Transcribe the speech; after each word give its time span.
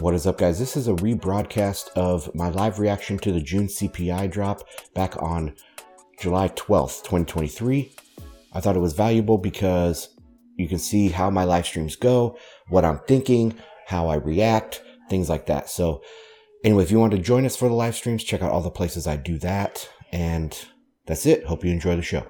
What 0.00 0.12
is 0.12 0.26
up, 0.26 0.36
guys? 0.36 0.58
This 0.58 0.76
is 0.76 0.88
a 0.88 0.92
rebroadcast 0.92 1.88
of 1.96 2.32
my 2.34 2.50
live 2.50 2.78
reaction 2.78 3.16
to 3.20 3.32
the 3.32 3.40
June 3.40 3.66
CPI 3.66 4.30
drop 4.30 4.68
back 4.92 5.22
on 5.22 5.54
July 6.20 6.48
12th, 6.48 7.02
2023. 7.02 7.94
I 8.52 8.60
thought 8.60 8.76
it 8.76 8.80
was 8.80 8.92
valuable 8.92 9.38
because 9.38 10.10
you 10.56 10.68
can 10.68 10.78
see 10.78 11.08
how 11.08 11.30
my 11.30 11.44
live 11.44 11.64
streams 11.64 11.96
go, 11.96 12.36
what 12.68 12.84
I'm 12.84 12.98
thinking, 13.08 13.54
how 13.86 14.08
I 14.08 14.16
react, 14.16 14.82
things 15.08 15.30
like 15.30 15.46
that. 15.46 15.70
So, 15.70 16.02
anyway, 16.62 16.82
if 16.82 16.90
you 16.90 17.00
want 17.00 17.12
to 17.12 17.18
join 17.18 17.46
us 17.46 17.56
for 17.56 17.66
the 17.66 17.74
live 17.74 17.96
streams, 17.96 18.22
check 18.22 18.42
out 18.42 18.52
all 18.52 18.60
the 18.60 18.70
places 18.70 19.06
I 19.06 19.16
do 19.16 19.38
that. 19.38 19.88
And 20.12 20.54
that's 21.06 21.24
it. 21.24 21.46
Hope 21.46 21.64
you 21.64 21.72
enjoy 21.72 21.96
the 21.96 22.02
show. 22.02 22.26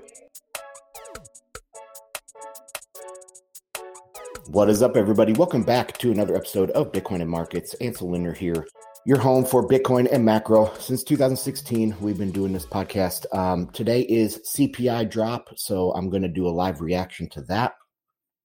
What 4.57 4.71
is 4.71 4.81
up, 4.81 4.97
everybody? 4.97 5.35
Welcome 5.35 5.65
back 5.65 5.99
to 5.99 6.11
another 6.11 6.35
episode 6.35 6.71
of 6.71 6.91
Bitcoin 6.91 7.21
and 7.21 7.29
Markets. 7.29 7.75
Ansel 7.75 8.11
Lindner 8.11 8.33
here, 8.33 8.67
your 9.05 9.19
home 9.19 9.45
for 9.45 9.69
Bitcoin 9.69 10.11
and 10.11 10.25
macro. 10.25 10.73
Since 10.79 11.05
2016, 11.05 11.95
we've 12.01 12.17
been 12.17 12.31
doing 12.31 12.55
this 12.55 12.65
podcast. 12.65 13.27
Um, 13.37 13.69
today 13.73 14.01
is 14.01 14.41
CPI 14.57 15.11
drop, 15.11 15.51
so 15.57 15.93
I'm 15.93 16.09
going 16.09 16.23
to 16.23 16.29
do 16.29 16.49
a 16.49 16.49
live 16.49 16.81
reaction 16.81 17.29
to 17.33 17.43
that. 17.43 17.75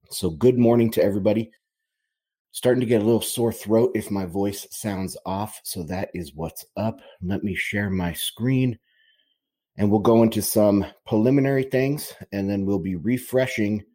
So, 0.10 0.32
good 0.32 0.58
morning 0.58 0.92
to 0.92 1.02
everybody. 1.02 1.50
Starting 2.52 2.82
to 2.82 2.88
get 2.88 3.02
a 3.02 3.06
little 3.06 3.22
sore 3.22 3.54
throat 3.54 3.92
if 3.96 4.12
my 4.12 4.26
voice 4.26 4.68
sounds 4.70 5.16
off, 5.26 5.62
so 5.64 5.82
that 5.84 6.10
is 6.14 6.36
what's 6.36 6.66
up. 6.76 7.00
Let 7.22 7.42
me 7.42 7.56
share 7.56 7.90
my 7.90 8.12
screen 8.12 8.78
and 9.78 9.90
we'll 9.90 10.02
go 10.02 10.24
into 10.24 10.42
some 10.42 10.86
preliminary 11.08 11.64
things 11.64 12.14
and 12.34 12.50
then 12.50 12.66
we'll 12.66 12.80
be 12.80 12.98
refreshing 12.98 13.86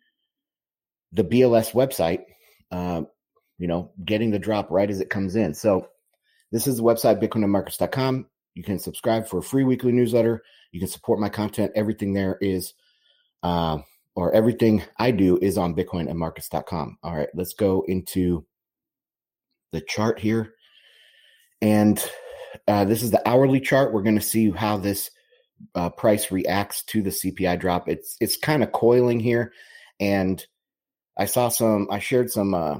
the 1.17 1.25
BLS 1.25 1.73
website, 1.73 2.25
uh, 2.71 3.03
you 3.59 3.67
know, 3.67 3.91
getting 4.05 4.31
the 4.31 4.39
drop 4.39 4.71
right 4.71 4.91
as 4.91 5.01
it 5.01 5.11
comes 5.11 5.35
in. 5.35 5.55
So 5.55 5.89
this 6.53 6.67
is 6.67 6.77
the 6.77 6.83
website, 6.83 7.23
bitcoinandmarkets.com. 7.23 8.27
You 8.55 8.63
can 8.63 8.79
subscribe 8.79 9.27
for 9.27 9.39
a 9.39 9.43
free 9.43 9.65
weekly 9.65 9.93
newsletter. 9.93 10.43
You 10.73 10.81
can 10.81 10.89
support 10.89 11.19
my 11.19 11.29
content. 11.29 11.73
Everything 11.75 12.13
there 12.13 12.39
is, 12.41 12.75
uh, 13.43 13.79
or 14.15 14.33
everything 14.33 14.83
I 14.99 15.11
do 15.11 15.39
is 15.41 15.59
on 15.59 15.75
bitcoinandmarkets.com. 15.75 16.99
All 17.03 17.17
right, 17.17 17.29
let's 17.35 17.55
go 17.55 17.85
into 17.89 18.47
the 19.73 19.81
chart 19.81 20.19
here. 20.19 20.55
And 21.63 22.03
uh, 22.69 22.85
this 22.85 23.03
is 23.03 23.11
the 23.11 23.27
hourly 23.27 23.61
chart. 23.61 23.93
We're 23.93 24.03
going 24.03 24.19
to 24.19 24.23
see 24.23 24.51
how 24.51 24.77
this 24.77 25.11
uh, 25.75 25.91
price 25.91 26.31
reacts 26.31 26.83
to 26.85 27.03
the 27.03 27.11
CPI 27.11 27.59
drop. 27.59 27.89
It's 27.89 28.17
it's 28.21 28.37
kind 28.37 28.63
of 28.63 28.73
coiling 28.73 29.21
here, 29.21 29.53
and 29.99 30.45
I 31.17 31.27
saw 31.27 31.49
some. 31.49 31.89
I 31.91 31.99
shared 31.99 32.31
some 32.31 32.55
uh, 32.55 32.79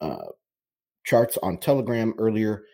uh, 0.00 0.26
charts 1.04 1.38
on 1.42 1.58
Telegram 1.58 2.14
earlier 2.18 2.64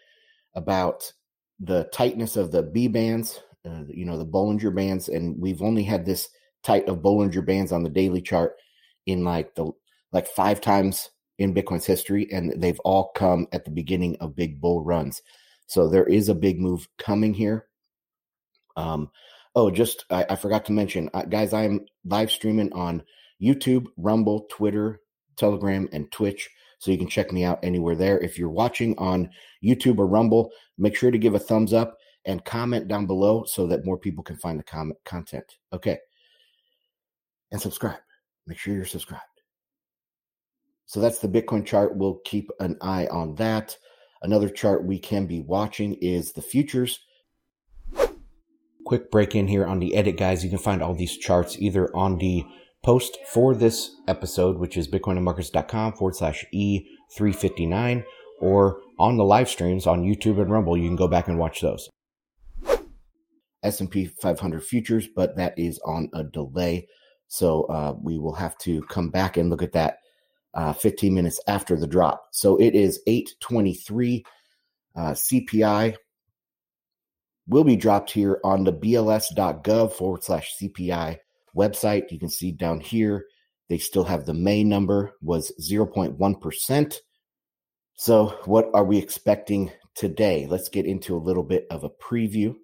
about 0.55 1.13
the 1.59 1.85
tightness 1.93 2.37
of 2.37 2.53
the 2.53 2.63
B 2.63 2.89
bands. 2.89 3.41
Uh, 3.65 3.85
you 3.89 4.05
know 4.07 4.19
the 4.19 4.27
Bollinger 4.27 4.75
bands, 4.75 5.09
and 5.09 5.41
we've 5.41 5.63
only 5.63 5.83
had 5.83 6.07
this 6.07 6.29
tight 6.63 6.89
of 6.89 6.99
Bollinger 6.99 7.45
bands 7.45 7.73
on 7.73 7.83
the 7.83 7.91
daily 7.91 8.23
chart 8.23 8.57
in 9.07 9.25
like 9.25 9.55
the 9.55 9.71
like 10.13 10.27
five 10.27 10.61
times 10.61 11.11
in 11.39 11.55
Bitcoin's 11.55 11.87
history, 11.87 12.29
and 12.31 12.61
they've 12.61 12.81
all 12.81 13.13
come 13.15 13.47
at 13.53 13.65
the 13.65 13.71
beginning 13.71 14.17
of 14.21 14.37
big 14.37 14.61
bull 14.61 14.85
runs. 14.85 15.23
So 15.67 15.89
there 15.89 16.05
is 16.05 16.29
a 16.29 16.35
big 16.35 16.61
move 16.61 16.89
coming 16.99 17.33
here. 17.33 17.67
Um, 18.77 19.11
oh, 19.55 19.71
just 19.71 20.05
I, 20.11 20.27
I 20.31 20.37
forgot 20.37 20.67
to 20.67 20.73
mention, 20.73 21.11
uh, 21.15 21.23
guys, 21.23 21.53
I 21.53 21.65
am 21.65 21.87
live 22.05 22.31
streaming 22.31 22.73
on 22.73 23.03
YouTube, 23.41 23.87
Rumble, 23.97 24.47
Twitter, 24.51 25.01
Telegram, 25.37 25.89
and 25.93 26.11
Twitch. 26.13 26.49
So 26.79 26.91
you 26.91 26.99
can 26.99 27.09
check 27.09 27.33
me 27.33 27.45
out 27.45 27.59
anywhere 27.63 27.95
there. 27.95 28.19
If 28.21 28.39
you're 28.39 28.49
watching 28.49 28.97
on 28.99 29.31
YouTube 29.63 29.99
or 29.99 30.07
Rumble, 30.07 30.51
make 30.79 30.97
sure 30.97 31.11
to 31.11 31.19
give 31.19 31.35
a 31.35 31.39
thumbs 31.39 31.73
up 31.73 31.99
and 32.25 32.45
comment 32.45 32.89
down 32.89 33.07
below 33.07 33.45
so 33.45 33.67
that 33.67 33.85
more 33.85 33.99
people 33.99 34.25
can 34.25 34.37
find 34.37 34.59
the 34.59 34.65
comment 34.65 34.99
content. 35.05 35.59
Okay. 35.73 35.99
And 37.53 37.61
subscribe. 37.61 38.01
Make 38.47 38.59
sure 38.59 38.75
you're 38.75 38.85
subscribed. 38.85 39.25
So 40.87 41.01
that's 41.01 41.19
the 41.19 41.29
Bitcoin 41.29 41.65
chart. 41.65 41.97
We'll 41.97 42.21
keep 42.25 42.51
an 42.61 42.77
eye 42.81 43.07
on 43.11 43.35
that. 43.37 43.77
Another 44.23 44.49
chart 44.49 44.85
we 44.85 44.99
can 44.99 45.27
be 45.27 45.41
watching 45.41 45.95
is 45.95 46.33
the 46.33 46.43
futures. 46.43 47.01
Quick 48.85 49.11
break 49.11 49.37
in 49.37 49.47
here 49.47 49.67
on 49.67 49.79
the 49.79 49.95
edit, 49.95 50.17
guys. 50.17 50.43
You 50.43 50.51
can 50.51 50.59
find 50.59 50.83
all 50.83 50.95
these 50.95 51.17
charts 51.17 51.57
either 51.59 51.95
on 51.95 52.19
the 52.19 52.45
post 52.83 53.19
for 53.33 53.55
this 53.55 53.97
episode, 54.09 54.59
which 54.59 54.77
is 54.77 54.89
bitcoinandmarkets.com 54.89 55.95
forward 55.95 56.17
slash 56.17 56.45
E359, 56.55 58.05
or 58.41 58.81
on 58.99 59.17
the 59.17 59.25
live 59.25 59.49
streams 59.49 59.87
on 59.87 60.03
YouTube 60.03 60.41
and 60.41 60.51
Rumble. 60.51 60.77
You 60.77 60.89
can 60.89 60.97
go 60.97 61.09
back 61.09 61.29
and 61.29 61.39
watch 61.39 61.61
those. 61.61 61.89
S&P 63.63 64.07
500 64.07 64.65
futures, 64.65 65.07
but 65.15 65.37
that 65.37 65.59
is 65.59 65.79
on 65.85 66.09
a 66.15 66.25
delay. 66.25 66.87
So 67.29 67.65
uh, 67.65 67.95
we 68.01 68.19
will 68.19 68.35
have 68.35 68.57
to 68.59 68.83
come 68.83 69.11
back 69.11 69.37
and 69.37 69.51
look 69.51 69.63
at 69.63 69.73
that 69.73 69.99
uh, 70.55 70.73
15 70.73 71.15
minutes 71.15 71.41
after 71.47 71.77
the 71.77 71.87
drop. 71.87 72.25
So 72.33 72.57
it 72.57 72.75
is 72.75 73.01
823 73.07 74.25
uh, 74.97 75.01
CPI 75.13 75.97
will 77.47 77.65
be 77.65 77.77
dropped 77.77 78.13
here 78.13 78.41
on 78.45 78.65
the 78.65 78.73
bls.gov 78.73 79.93
forward 79.93 80.25
slash 80.25 80.55
CPI 80.61 81.19
website. 81.57 82.11
You 82.11 82.19
can 82.19 82.29
see 82.29 82.53
down 82.53 82.81
here, 82.81 83.27
they 83.69 83.79
still 83.79 84.05
have 84.05 84.27
the 84.27 84.35
May 84.35 84.65
number 84.65 85.13
was 85.23 85.53
0.1%. 85.61 86.97
So, 87.95 88.29
what 88.45 88.71
are 88.75 88.85
we 88.85 88.99
expecting 88.99 89.71
today? 89.95 90.47
Let's 90.49 90.69
get 90.69 90.87
into 90.87 91.17
a 91.17 91.19
little 91.19 91.43
bit 91.43 91.67
of 91.71 91.85
a 91.85 91.91
preview. 91.91 92.57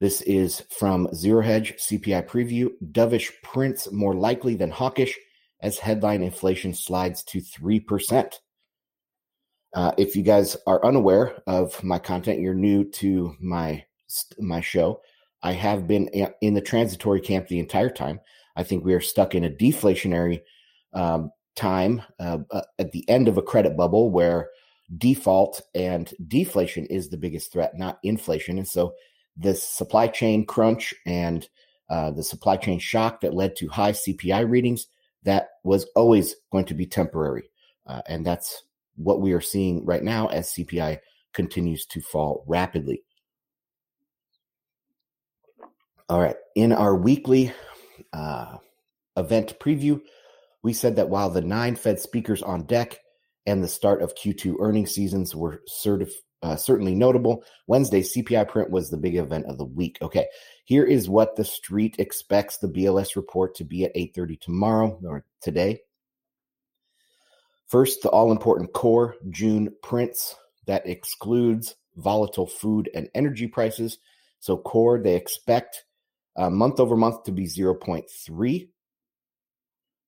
This 0.00 0.20
is 0.22 0.64
from 0.78 1.12
Zero 1.14 1.42
Hedge 1.42 1.74
CPI 1.78 2.26
preview. 2.26 2.70
Dovish 2.90 3.30
prints 3.42 3.90
more 3.92 4.14
likely 4.14 4.56
than 4.56 4.70
hawkish 4.70 5.18
as 5.60 5.78
headline 5.78 6.22
inflation 6.22 6.74
slides 6.74 7.22
to 7.22 7.38
3%. 7.38 8.34
Uh, 9.74 9.92
if 9.96 10.16
you 10.16 10.22
guys 10.22 10.56
are 10.66 10.84
unaware 10.84 11.40
of 11.46 11.82
my 11.82 11.98
content, 11.98 12.40
you're 12.40 12.52
new 12.52 12.84
to 12.90 13.34
my 13.40 13.84
my 14.38 14.60
show. 14.60 15.00
I 15.42 15.52
have 15.52 15.86
been 15.86 16.08
in 16.40 16.54
the 16.54 16.60
transitory 16.60 17.20
camp 17.20 17.48
the 17.48 17.58
entire 17.58 17.90
time. 17.90 18.20
I 18.56 18.62
think 18.62 18.84
we 18.84 18.94
are 18.94 19.00
stuck 19.00 19.34
in 19.34 19.44
a 19.44 19.50
deflationary 19.50 20.42
um, 20.92 21.30
time 21.56 22.02
uh, 22.20 22.38
uh, 22.50 22.62
at 22.78 22.92
the 22.92 23.08
end 23.08 23.28
of 23.28 23.38
a 23.38 23.42
credit 23.42 23.76
bubble 23.76 24.10
where 24.10 24.50
default 24.98 25.60
and 25.74 26.12
deflation 26.28 26.86
is 26.86 27.08
the 27.08 27.16
biggest 27.16 27.52
threat, 27.52 27.76
not 27.76 27.98
inflation. 28.02 28.58
And 28.58 28.68
so 28.68 28.94
this 29.36 29.62
supply 29.62 30.08
chain 30.08 30.44
crunch 30.44 30.94
and 31.06 31.48
uh, 31.88 32.10
the 32.10 32.22
supply 32.22 32.56
chain 32.56 32.78
shock 32.78 33.20
that 33.20 33.34
led 33.34 33.56
to 33.56 33.68
high 33.68 33.92
CPI 33.92 34.48
readings 34.48 34.86
that 35.24 35.50
was 35.62 35.86
always 35.94 36.34
going 36.50 36.64
to 36.66 36.74
be 36.74 36.86
temporary, 36.86 37.44
uh, 37.86 38.02
and 38.06 38.26
that's 38.26 38.64
what 38.96 39.20
we 39.20 39.32
are 39.32 39.40
seeing 39.40 39.84
right 39.84 40.02
now 40.02 40.26
as 40.28 40.52
CPI 40.52 40.98
continues 41.32 41.86
to 41.86 42.00
fall 42.00 42.44
rapidly. 42.46 43.02
All 46.08 46.20
right. 46.20 46.36
In 46.54 46.72
our 46.72 46.94
weekly 46.94 47.52
uh, 48.12 48.58
event 49.16 49.58
preview, 49.58 50.00
we 50.62 50.72
said 50.72 50.96
that 50.96 51.08
while 51.08 51.30
the 51.30 51.40
nine 51.40 51.76
Fed 51.76 52.00
speakers 52.00 52.42
on 52.42 52.64
deck 52.64 52.98
and 53.46 53.62
the 53.62 53.68
start 53.68 54.02
of 54.02 54.14
Q2 54.14 54.56
earnings 54.60 54.92
seasons 54.92 55.34
were 55.34 55.62
certif- 55.68 56.12
uh, 56.42 56.56
certainly 56.56 56.94
notable, 56.94 57.44
Wednesday 57.66 58.02
CPI 58.02 58.48
print 58.48 58.70
was 58.70 58.90
the 58.90 58.96
big 58.96 59.16
event 59.16 59.46
of 59.46 59.58
the 59.58 59.64
week. 59.64 59.98
Okay, 60.02 60.26
here 60.64 60.84
is 60.84 61.08
what 61.08 61.36
the 61.36 61.44
street 61.44 61.96
expects 61.98 62.58
the 62.58 62.68
BLS 62.68 63.16
report 63.16 63.54
to 63.56 63.64
be 63.64 63.84
at 63.84 63.94
8:30 63.94 64.40
tomorrow 64.40 65.00
or 65.04 65.24
today. 65.40 65.80
First, 67.68 68.02
the 68.02 68.10
all-important 68.10 68.72
core 68.74 69.16
June 69.30 69.74
prints 69.82 70.36
that 70.66 70.86
excludes 70.86 71.74
volatile 71.96 72.46
food 72.46 72.90
and 72.94 73.08
energy 73.14 73.46
prices. 73.46 73.98
So 74.40 74.56
core, 74.56 75.00
they 75.00 75.16
expect 75.16 75.84
uh, 76.36 76.50
month 76.50 76.80
over 76.80 76.96
month 76.96 77.24
to 77.24 77.32
be 77.32 77.44
0.3 77.44 78.68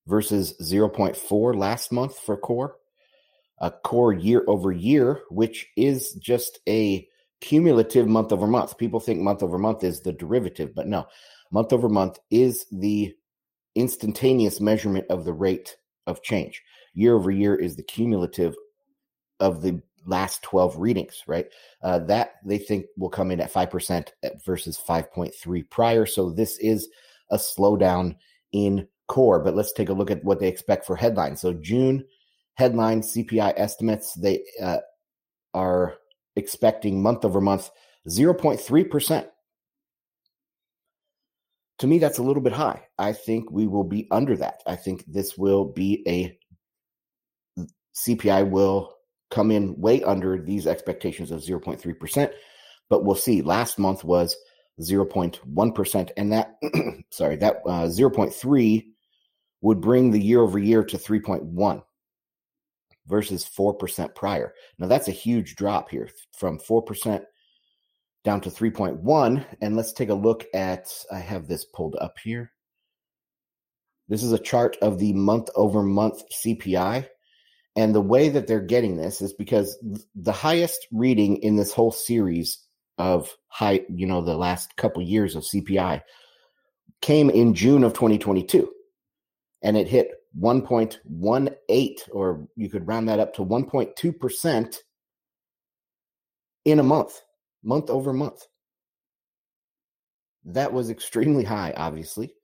versus 0.07 0.55
0.4 0.61 1.57
last 1.57 1.93
month 1.93 2.19
for 2.19 2.37
core. 2.37 2.77
A 3.59 3.71
core 3.71 4.13
year 4.13 4.45
over 4.49 4.73
year, 4.73 5.23
which 5.31 5.69
is 5.77 6.15
just 6.15 6.59
a 6.69 7.07
cumulative 7.41 8.09
month 8.09 8.33
over 8.33 8.47
month. 8.47 8.77
People 8.79 9.01
think 9.01 9.21
month 9.21 9.43
over 9.43 9.59
month 9.59 9.85
is 9.85 10.01
the 10.01 10.13
derivative, 10.13 10.75
but 10.75 10.87
no, 10.87 11.07
month 11.53 11.73
over 11.73 11.89
month 11.89 12.19
is 12.31 12.67
the 12.73 13.15
instantaneous 13.75 14.61
measurement 14.61 15.07
of 15.09 15.25
the 15.25 15.33
rate 15.33 15.77
of 16.07 16.23
change. 16.23 16.63
Year 16.95 17.15
over 17.15 17.31
year 17.31 17.55
is 17.55 17.77
the 17.77 17.83
cumulative 17.83 18.55
of 19.41 19.63
the 19.63 19.81
last 20.07 20.43
12 20.43 20.77
readings, 20.79 21.23
right? 21.27 21.47
Uh, 21.83 21.99
that 22.01 22.37
they 22.45 22.59
think 22.59 22.87
will 22.97 23.09
come 23.09 23.31
in 23.31 23.41
at 23.41 23.53
5% 23.53 24.09
versus 24.45 24.81
5.3 24.87 25.71
prior. 25.71 26.07
So 26.07 26.31
this 26.31 26.59
is 26.59 26.89
a 27.31 27.37
slowdown 27.37 28.17
in 28.53 28.87
core. 29.09 29.41
But 29.41 29.55
let's 29.55 29.73
take 29.73 29.89
a 29.89 29.95
look 29.95 30.11
at 30.11 30.25
what 30.25 30.41
they 30.41 30.49
expect 30.49 30.87
for 30.87 30.97
headlines. 30.97 31.41
So 31.41 31.53
June 31.53 32.05
headline 32.55 33.03
CPI 33.03 33.55
estimates. 33.57 34.15
They 34.15 34.45
uh, 34.63 34.79
are 35.53 35.97
expecting 36.37 37.03
month 37.03 37.25
over 37.25 37.41
month 37.41 37.71
0.3%. 38.09 39.27
To 41.79 41.87
me, 41.87 41.99
that's 41.99 42.19
a 42.19 42.23
little 42.23 42.43
bit 42.43 42.53
high. 42.53 42.87
I 42.99 43.13
think 43.13 43.51
we 43.51 43.67
will 43.67 43.85
be 43.85 44.07
under 44.11 44.37
that. 44.37 44.63
I 44.67 44.77
think 44.77 45.05
this 45.07 45.37
will 45.37 45.65
be 45.65 46.05
a 46.07 46.39
CPI 47.97 48.49
will 48.49 48.94
come 49.35 49.51
in 49.51 49.79
way 49.81 50.03
under 50.03 50.41
these 50.41 50.67
expectations 50.67 51.31
of 51.31 51.41
0.3%, 51.41 52.31
but 52.89 53.05
we'll 53.05 53.15
see. 53.17 53.43
Last 53.43 53.79
month 53.79 54.05
was 54.05 54.37
0.1%, 54.81 56.11
and 56.17 56.33
that, 56.33 56.57
sorry, 57.11 57.37
that 57.37 57.57
uh, 57.67 57.89
0.3 57.89 58.87
would 59.61 59.81
bring 59.81 60.11
the 60.11 60.21
year 60.21 60.41
over 60.41 60.59
year 60.59 60.85
to 60.85 60.97
3.1 60.99 61.83
versus 63.07 63.49
4% 63.59 64.15
prior. 64.15 64.55
Now, 64.79 64.87
that's 64.87 65.09
a 65.09 65.13
huge 65.13 65.57
drop 65.57 65.91
here 65.91 66.09
from 66.37 66.59
4% 66.59 67.23
down 68.25 68.41
to 68.43 68.51
3.1. 68.51 69.45
And 69.61 69.77
let's 69.77 69.93
take 69.93 70.09
a 70.09 70.15
look 70.15 70.45
at, 70.55 70.93
I 71.13 71.19
have 71.19 71.47
this 71.47 71.65
pulled 71.65 71.97
up 72.01 72.19
here. 72.23 72.53
This 74.09 74.23
is 74.23 74.33
a 74.33 74.39
chart 74.39 74.77
of 74.83 74.99
the 74.99 75.13
month 75.13 75.49
over 75.55 75.83
month 75.83 76.23
CPI. 76.45 77.07
And 77.77 77.95
the 77.95 78.01
way 78.01 78.29
that 78.29 78.47
they're 78.47 78.61
getting 78.61 78.97
this 78.97 79.21
is 79.21 79.33
because 79.33 79.77
the 80.15 80.33
highest 80.33 80.87
reading 80.93 81.39
in 81.39 81.57
this 81.57 81.73
whole 81.73 81.91
series 81.91 82.59
of 82.99 83.37
high, 83.49 83.81
you 83.89 84.07
know, 84.07 84.23
the 84.23 84.37
last 84.37 84.77
couple 84.77 85.03
years 85.03 85.35
of 85.35 85.43
CPI 85.43 86.03
came 87.01 87.31
in 87.31 87.55
June 87.55 87.83
of 87.83 87.93
2022. 87.95 88.71
And 89.63 89.77
it 89.77 89.89
hit 89.89 90.13
1.18, 90.39 91.99
or 92.13 92.47
you 92.55 92.69
could 92.69 92.87
round 92.87 93.09
that 93.09 93.19
up 93.19 93.35
to 93.35 93.45
1.2% 93.45 94.77
in 96.65 96.79
a 96.79 96.83
month, 96.83 97.21
month 97.63 97.91
over 97.91 98.13
month. 98.13 98.47
That 100.45 100.73
was 100.73 100.91
extremely 100.91 101.45
high, 101.45 101.73
obviously. 101.77 102.35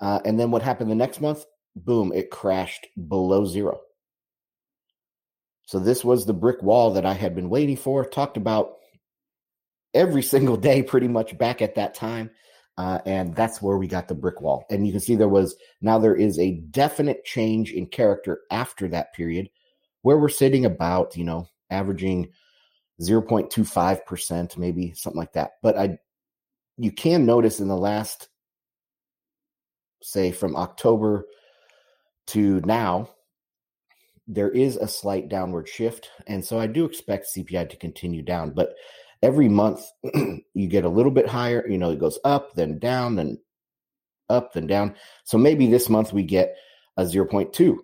Uh, 0.00 0.20
and 0.24 0.38
then 0.38 0.50
what 0.50 0.62
happened 0.62 0.90
the 0.90 0.94
next 0.94 1.20
month? 1.20 1.44
Boom, 1.76 2.12
it 2.12 2.30
crashed 2.30 2.86
below 3.08 3.46
zero. 3.46 3.80
So 5.66 5.78
this 5.78 6.04
was 6.04 6.26
the 6.26 6.34
brick 6.34 6.62
wall 6.62 6.92
that 6.92 7.06
I 7.06 7.14
had 7.14 7.34
been 7.34 7.48
waiting 7.48 7.76
for, 7.76 8.04
talked 8.04 8.36
about 8.36 8.74
every 9.92 10.22
single 10.22 10.56
day 10.68 10.82
pretty 10.82 11.08
much 11.08 11.36
back 11.38 11.62
at 11.62 11.76
that 11.76 11.94
time. 11.94 12.30
Uh, 12.76 12.98
and 13.06 13.36
that's 13.36 13.62
where 13.62 13.78
we 13.78 13.86
got 13.86 14.08
the 14.08 14.14
brick 14.14 14.40
wall. 14.40 14.64
And 14.68 14.84
you 14.84 14.92
can 14.92 15.00
see 15.00 15.14
there 15.14 15.28
was 15.28 15.54
now 15.80 15.98
there 15.98 16.16
is 16.16 16.38
a 16.38 16.56
definite 16.70 17.24
change 17.24 17.72
in 17.72 17.86
character 17.86 18.40
after 18.50 18.88
that 18.88 19.14
period 19.14 19.48
where 20.02 20.18
we're 20.18 20.28
sitting 20.28 20.64
about, 20.64 21.16
you 21.16 21.24
know, 21.24 21.48
averaging 21.70 22.30
0.25%, 23.00 24.58
maybe 24.58 24.92
something 24.94 25.18
like 25.18 25.32
that. 25.34 25.52
But 25.62 25.78
I, 25.78 25.98
you 26.76 26.90
can 26.90 27.24
notice 27.24 27.60
in 27.60 27.68
the 27.68 27.76
last, 27.76 28.28
say, 30.02 30.32
from 30.32 30.56
October 30.56 31.26
to 32.28 32.60
now, 32.64 33.10
there 34.26 34.50
is 34.50 34.76
a 34.76 34.88
slight 34.88 35.28
downward 35.28 35.68
shift. 35.68 36.10
And 36.26 36.44
so 36.44 36.58
I 36.58 36.66
do 36.66 36.84
expect 36.84 37.28
CPI 37.36 37.68
to 37.70 37.76
continue 37.76 38.22
down. 38.22 38.50
But 38.50 38.74
every 39.22 39.48
month 39.48 39.82
you 40.54 40.66
get 40.68 40.84
a 40.84 40.88
little 40.88 41.12
bit 41.12 41.28
higher. 41.28 41.66
You 41.68 41.78
know, 41.78 41.90
it 41.90 41.98
goes 41.98 42.18
up, 42.24 42.54
then 42.54 42.78
down, 42.78 43.16
then 43.16 43.38
up, 44.28 44.52
then 44.52 44.66
down. 44.66 44.94
So 45.24 45.38
maybe 45.38 45.66
this 45.66 45.88
month 45.88 46.12
we 46.12 46.22
get 46.22 46.54
a 46.96 47.02
0.2. 47.02 47.76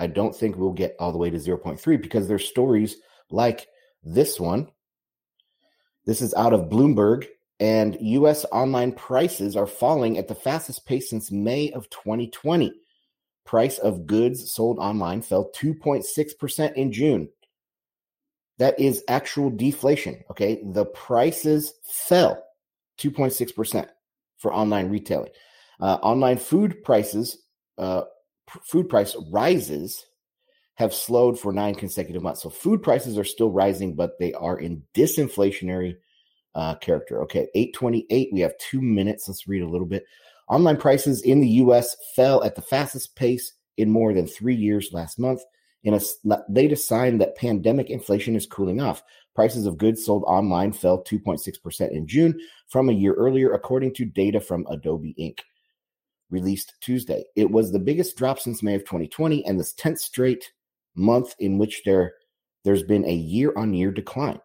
I 0.00 0.06
don't 0.06 0.34
think 0.34 0.56
we'll 0.56 0.72
get 0.72 0.96
all 0.98 1.12
the 1.12 1.18
way 1.18 1.30
to 1.30 1.38
0.3 1.38 2.00
because 2.00 2.26
there's 2.26 2.48
stories 2.48 2.96
like 3.30 3.66
this 4.02 4.40
one. 4.40 4.70
This 6.06 6.20
is 6.20 6.34
out 6.34 6.52
of 6.52 6.68
Bloomberg, 6.68 7.26
and 7.60 7.96
US 8.00 8.44
online 8.52 8.92
prices 8.92 9.56
are 9.56 9.66
falling 9.66 10.18
at 10.18 10.28
the 10.28 10.34
fastest 10.34 10.84
pace 10.84 11.08
since 11.08 11.30
May 11.30 11.70
of 11.72 11.88
2020. 11.88 12.74
Price 13.44 13.78
of 13.78 14.06
goods 14.06 14.52
sold 14.52 14.78
online 14.78 15.22
fell 15.22 15.50
2.6% 15.54 16.72
in 16.74 16.92
June 16.92 17.28
that 18.58 18.78
is 18.78 19.02
actual 19.08 19.50
deflation. 19.50 20.22
Okay. 20.30 20.60
The 20.64 20.86
prices 20.86 21.74
fell 21.84 22.42
2.6% 22.98 23.88
for 24.38 24.52
online 24.52 24.88
retailing. 24.90 25.30
Uh, 25.80 25.98
online 26.02 26.38
food 26.38 26.82
prices, 26.84 27.38
uh, 27.78 28.02
food 28.62 28.88
price 28.88 29.16
rises 29.30 30.06
have 30.76 30.94
slowed 30.94 31.38
for 31.38 31.52
nine 31.52 31.74
consecutive 31.74 32.22
months. 32.22 32.42
So 32.42 32.50
food 32.50 32.82
prices 32.82 33.18
are 33.18 33.24
still 33.24 33.50
rising, 33.50 33.94
but 33.94 34.18
they 34.18 34.32
are 34.34 34.58
in 34.58 34.82
disinflationary 34.94 35.96
uh, 36.54 36.76
character. 36.76 37.22
Okay. 37.24 37.48
828. 37.54 38.28
We 38.32 38.40
have 38.40 38.56
two 38.58 38.80
minutes. 38.80 39.28
Let's 39.28 39.48
read 39.48 39.62
a 39.62 39.68
little 39.68 39.86
bit. 39.86 40.04
Online 40.48 40.76
prices 40.76 41.22
in 41.22 41.40
the 41.40 41.48
US 41.48 41.96
fell 42.14 42.42
at 42.44 42.54
the 42.54 42.62
fastest 42.62 43.16
pace 43.16 43.52
in 43.76 43.90
more 43.90 44.12
than 44.12 44.26
three 44.26 44.54
years 44.54 44.90
last 44.92 45.18
month 45.18 45.42
in 45.84 45.94
a 45.94 46.00
latest 46.48 46.88
sign 46.88 47.18
that 47.18 47.36
pandemic 47.36 47.90
inflation 47.90 48.34
is 48.34 48.46
cooling 48.46 48.80
off. 48.80 49.02
Prices 49.34 49.66
of 49.66 49.78
goods 49.78 50.04
sold 50.04 50.24
online 50.26 50.72
fell 50.72 51.04
2.6% 51.04 51.90
in 51.90 52.06
June 52.06 52.38
from 52.68 52.88
a 52.88 52.92
year 52.92 53.14
earlier, 53.14 53.52
according 53.52 53.92
to 53.94 54.04
data 54.04 54.40
from 54.40 54.66
Adobe 54.70 55.14
Inc. 55.18 55.40
Released 56.30 56.74
Tuesday. 56.80 57.24
It 57.36 57.50
was 57.50 57.70
the 57.70 57.78
biggest 57.78 58.16
drop 58.16 58.38
since 58.38 58.62
May 58.62 58.74
of 58.74 58.82
2020 58.82 59.44
and 59.44 59.60
the 59.60 59.64
10th 59.64 59.98
straight 59.98 60.52
month 60.94 61.34
in 61.38 61.58
which 61.58 61.82
there, 61.84 62.14
there's 62.64 62.82
been 62.82 63.04
a 63.04 63.14
year 63.14 63.52
on 63.56 63.74
year 63.74 63.90
decline. 63.90 64.40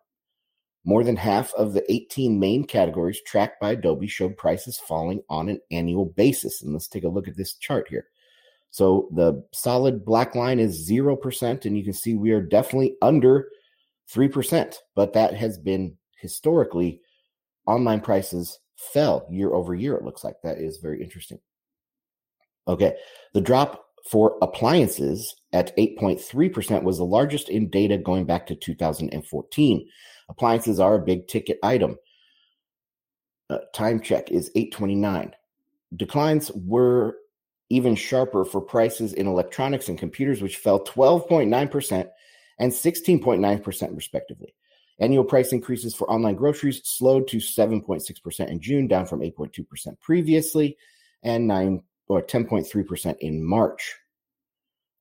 More 0.90 1.04
than 1.04 1.18
half 1.18 1.54
of 1.54 1.74
the 1.74 1.86
18 1.94 2.40
main 2.40 2.64
categories 2.64 3.22
tracked 3.22 3.62
by 3.62 3.74
Adobe 3.74 4.08
showed 4.08 4.36
prices 4.36 4.80
falling 4.80 5.22
on 5.30 5.48
an 5.48 5.60
annual 5.70 6.06
basis. 6.06 6.64
And 6.64 6.74
let's 6.74 6.88
take 6.88 7.04
a 7.04 7.10
look 7.10 7.28
at 7.28 7.38
this 7.38 7.54
chart 7.54 7.88
here. 7.88 8.08
So 8.72 9.08
the 9.14 9.46
solid 9.54 10.04
black 10.04 10.34
line 10.34 10.58
is 10.58 10.90
0%, 10.90 11.66
and 11.66 11.78
you 11.78 11.84
can 11.84 11.94
see 11.94 12.16
we 12.16 12.32
are 12.32 12.42
definitely 12.42 12.96
under 13.04 13.50
3%, 14.12 14.78
but 14.96 15.14
that 15.14 15.36
has 15.36 15.60
been 15.60 15.96
historically 16.18 17.02
online 17.68 18.02
prices 18.02 18.58
fell 18.76 19.28
year 19.30 19.54
over 19.54 19.76
year. 19.76 19.94
It 19.94 20.04
looks 20.04 20.24
like 20.24 20.38
that 20.42 20.58
is 20.58 20.78
very 20.78 21.04
interesting. 21.04 21.38
Okay. 22.68 22.96
The 23.36 23.42
drop 23.42 23.86
for 24.10 24.40
appliances 24.42 25.36
at 25.54 25.78
8.3% 25.78 26.81
was 26.81 26.98
the 26.98 27.06
largest 27.06 27.48
in 27.48 27.69
data 27.69 28.00
going 28.00 28.26
back 28.26 28.48
to 28.48 28.56
2014. 28.56 29.88
Appliances 30.30 30.80
are 30.80 30.95
a 30.95 31.00
big 31.00 31.28
ticket 31.28 31.59
item. 31.64 31.98
Uh, 33.50 33.57
time 33.74 34.00
check 34.00 34.31
is 34.31 34.52
829. 34.56 35.33
Declines 35.95 36.52
were 36.54 37.18
even 37.69 37.95
sharper 37.95 38.45
for 38.45 38.62
prices 38.62 39.14
in 39.14 39.28
electronics 39.28 39.90
and 39.90 39.98
computers, 39.98 40.42
which 40.42 40.57
fell 40.57 40.80
12.9% 40.80 42.09
and 42.59 42.71
16.9%, 42.71 43.95
respectively. 43.95 44.54
Annual 45.00 45.24
price 45.24 45.54
increases 45.54 45.95
for 45.95 46.09
online 46.12 46.36
groceries 46.36 46.81
slowed 46.83 47.28
to 47.30 47.38
7.6% 47.38 48.48
in 48.48 48.59
June, 48.59 48.88
down 48.88 49.06
from 49.06 49.21
8.2% 49.21 50.00
previously, 50.00 50.78
and 51.24 51.48
9 51.48 51.81
or 52.07 52.21
10.3% 52.21 53.18
in 53.19 53.44
March. 53.44 53.95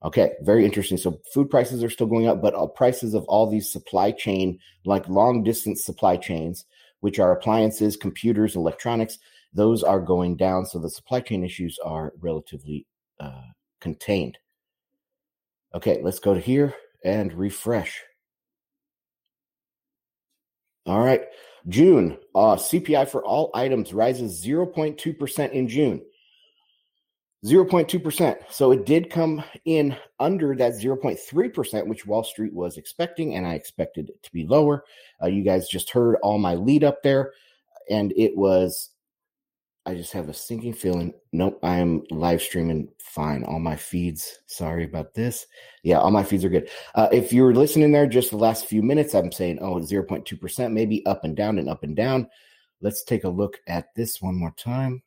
Okay, 0.04 0.32
very 0.42 0.64
interesting. 0.64 0.96
So 0.96 1.20
food 1.32 1.50
prices 1.50 1.82
are 1.82 1.90
still 1.90 2.06
going 2.06 2.28
up, 2.28 2.40
but 2.40 2.54
uh, 2.54 2.66
prices 2.66 3.14
of 3.14 3.24
all 3.24 3.50
these 3.50 3.70
supply 3.70 4.12
chain, 4.12 4.58
like 4.84 5.08
long 5.08 5.42
distance 5.42 5.84
supply 5.84 6.16
chains, 6.16 6.64
which 7.00 7.18
are 7.18 7.32
appliances, 7.32 7.96
computers, 7.96 8.54
electronics, 8.54 9.18
those 9.52 9.82
are 9.82 10.00
going 10.00 10.36
down. 10.36 10.66
So 10.66 10.78
the 10.78 10.90
supply 10.90 11.20
chain 11.20 11.44
issues 11.44 11.78
are 11.84 12.12
relatively 12.20 12.86
uh, 13.18 13.42
contained. 13.80 14.38
Okay, 15.74 16.00
let's 16.02 16.20
go 16.20 16.32
to 16.34 16.40
here 16.40 16.74
and 17.04 17.32
refresh. 17.32 18.02
All 20.86 21.00
right, 21.00 21.22
June 21.68 22.16
uh, 22.34 22.56
CPI 22.56 23.08
for 23.08 23.24
all 23.24 23.50
items 23.52 23.92
rises 23.92 24.42
0.2% 24.44 25.50
in 25.50 25.68
June. 25.68 26.02
0.2%. 27.44 28.36
So 28.50 28.72
it 28.72 28.84
did 28.84 29.10
come 29.10 29.42
in 29.64 29.96
under 30.18 30.56
that 30.56 30.72
0.3%, 30.72 31.86
which 31.86 32.06
Wall 32.06 32.24
Street 32.24 32.52
was 32.52 32.76
expecting, 32.76 33.36
and 33.36 33.46
I 33.46 33.54
expected 33.54 34.08
it 34.08 34.22
to 34.22 34.32
be 34.32 34.44
lower. 34.44 34.84
Uh, 35.22 35.28
you 35.28 35.44
guys 35.44 35.68
just 35.68 35.90
heard 35.90 36.16
all 36.22 36.38
my 36.38 36.54
lead 36.54 36.82
up 36.82 37.02
there, 37.02 37.32
and 37.88 38.12
it 38.16 38.36
was 38.36 38.90
I 39.88 39.94
just 39.94 40.12
have 40.12 40.28
a 40.28 40.34
sinking 40.34 40.74
feeling. 40.74 41.14
Nope, 41.32 41.60
I 41.62 41.78
am 41.78 42.02
live 42.10 42.42
streaming 42.42 42.88
fine. 42.98 43.42
All 43.44 43.58
my 43.58 43.74
feeds. 43.74 44.40
Sorry 44.44 44.84
about 44.84 45.14
this. 45.14 45.46
Yeah, 45.82 45.98
all 45.98 46.10
my 46.10 46.22
feeds 46.22 46.44
are 46.44 46.50
good. 46.50 46.68
Uh, 46.94 47.08
if 47.10 47.32
you're 47.32 47.54
listening 47.54 47.90
there 47.90 48.06
just 48.06 48.28
the 48.28 48.36
last 48.36 48.66
few 48.66 48.82
minutes, 48.82 49.14
I'm 49.14 49.32
saying, 49.32 49.60
oh, 49.62 49.76
0.2%, 49.76 50.72
maybe 50.72 51.06
up 51.06 51.24
and 51.24 51.34
down 51.34 51.58
and 51.58 51.70
up 51.70 51.84
and 51.84 51.96
down. 51.96 52.28
Let's 52.82 53.02
take 53.02 53.24
a 53.24 53.30
look 53.30 53.60
at 53.66 53.94
this 53.94 54.20
one 54.20 54.34
more 54.34 54.52
time. 54.58 55.02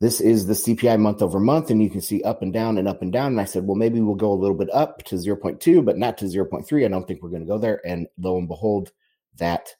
This 0.00 0.20
is 0.20 0.46
the 0.46 0.54
CPI 0.54 0.98
month 0.98 1.22
over 1.22 1.40
month, 1.40 1.70
and 1.70 1.82
you 1.82 1.88
can 1.88 2.02
see 2.02 2.22
up 2.22 2.42
and 2.42 2.52
down 2.52 2.76
and 2.76 2.86
up 2.86 3.00
and 3.00 3.12
down. 3.12 3.28
And 3.28 3.40
I 3.40 3.44
said, 3.44 3.66
well, 3.66 3.76
maybe 3.76 4.00
we'll 4.00 4.14
go 4.14 4.32
a 4.32 4.34
little 4.34 4.56
bit 4.56 4.68
up 4.72 5.02
to 5.04 5.14
0.2, 5.14 5.84
but 5.84 5.96
not 5.96 6.18
to 6.18 6.26
0.3. 6.26 6.84
I 6.84 6.88
don't 6.88 7.08
think 7.08 7.22
we're 7.22 7.30
going 7.30 7.42
to 7.42 7.48
go 7.48 7.58
there. 7.58 7.80
And 7.86 8.06
lo 8.18 8.36
and 8.36 8.46
behold, 8.46 8.92
that 9.38 9.70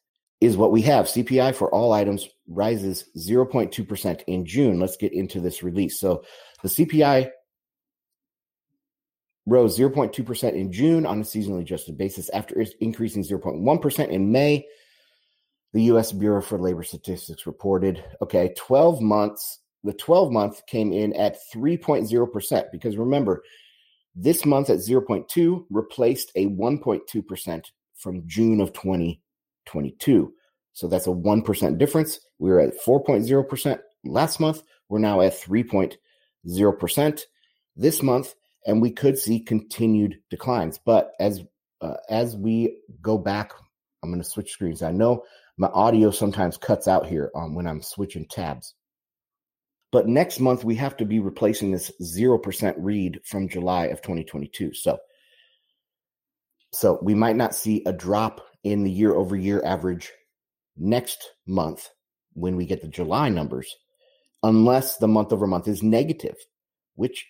is 0.40 0.56
what 0.56 0.72
we 0.72 0.82
have. 0.82 1.06
CPI 1.06 1.54
for 1.54 1.70
all 1.70 1.92
items 1.92 2.28
rises 2.48 3.04
0.2% 3.16 4.22
in 4.26 4.46
June. 4.46 4.80
Let's 4.80 4.96
get 4.96 5.12
into 5.12 5.40
this 5.40 5.62
release. 5.62 6.00
So 6.00 6.24
the 6.62 6.68
CPI 6.68 7.30
rose 9.44 9.78
0.2% 9.78 10.52
in 10.54 10.72
June 10.72 11.04
on 11.04 11.20
a 11.20 11.24
seasonally 11.24 11.60
adjusted 11.60 11.98
basis 11.98 12.30
after 12.30 12.64
increasing 12.80 13.22
0.1% 13.22 14.08
in 14.08 14.32
May. 14.32 14.66
The 15.74 15.82
U.S. 15.84 16.10
Bureau 16.10 16.40
for 16.40 16.58
Labor 16.58 16.84
Statistics 16.84 17.46
reported, 17.46 18.02
okay, 18.22 18.54
12 18.56 19.02
months 19.02 19.60
the 19.86 19.92
12 19.94 20.32
month 20.32 20.66
came 20.66 20.92
in 20.92 21.14
at 21.14 21.38
3.0%, 21.54 22.64
because 22.72 22.96
remember, 22.96 23.42
this 24.14 24.44
month 24.44 24.70
at 24.70 24.78
0.2 24.78 25.64
replaced 25.70 26.32
a 26.34 26.46
1.2% 26.46 27.64
from 27.94 28.22
June 28.26 28.60
of 28.60 28.72
2022. 28.72 30.32
So 30.72 30.88
that's 30.88 31.06
a 31.06 31.10
1% 31.10 31.78
difference. 31.78 32.20
We 32.38 32.50
were 32.50 32.60
at 32.60 32.78
4.0% 32.84 33.78
last 34.04 34.40
month. 34.40 34.62
We're 34.88 34.98
now 34.98 35.20
at 35.20 35.32
3.0% 35.32 37.20
this 37.76 38.02
month, 38.02 38.34
and 38.66 38.82
we 38.82 38.90
could 38.90 39.18
see 39.18 39.40
continued 39.40 40.18
declines. 40.30 40.78
But 40.84 41.12
as 41.20 41.44
uh, 41.82 41.96
as 42.08 42.36
we 42.36 42.78
go 43.02 43.18
back, 43.18 43.52
I'm 44.02 44.10
going 44.10 44.22
to 44.22 44.28
switch 44.28 44.50
screens. 44.50 44.82
I 44.82 44.92
know 44.92 45.24
my 45.58 45.68
audio 45.68 46.10
sometimes 46.10 46.56
cuts 46.56 46.88
out 46.88 47.06
here 47.06 47.30
um, 47.34 47.54
when 47.54 47.66
I'm 47.66 47.82
switching 47.82 48.26
tabs. 48.26 48.74
But 49.92 50.08
next 50.08 50.40
month, 50.40 50.64
we 50.64 50.74
have 50.76 50.96
to 50.96 51.04
be 51.04 51.20
replacing 51.20 51.70
this 51.70 51.92
0% 52.02 52.74
read 52.78 53.20
from 53.24 53.48
July 53.48 53.86
of 53.86 54.02
2022. 54.02 54.74
So, 54.74 54.98
so 56.72 56.98
we 57.02 57.14
might 57.14 57.36
not 57.36 57.54
see 57.54 57.82
a 57.86 57.92
drop 57.92 58.40
in 58.64 58.82
the 58.82 58.90
year 58.90 59.14
over 59.14 59.36
year 59.36 59.62
average 59.64 60.10
next 60.76 61.30
month 61.46 61.88
when 62.34 62.56
we 62.56 62.66
get 62.66 62.82
the 62.82 62.88
July 62.88 63.28
numbers, 63.28 63.74
unless 64.42 64.98
the 64.98 65.08
month 65.08 65.32
over 65.32 65.46
month 65.46 65.68
is 65.68 65.82
negative, 65.82 66.36
which 66.96 67.26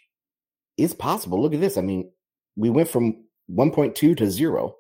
is 0.76 0.94
possible. 0.94 1.40
Look 1.40 1.54
at 1.54 1.60
this. 1.60 1.76
I 1.76 1.82
mean, 1.82 2.10
we 2.56 2.70
went 2.70 2.88
from 2.88 3.24
1.2 3.50 4.16
to 4.16 4.30
0 4.30 4.76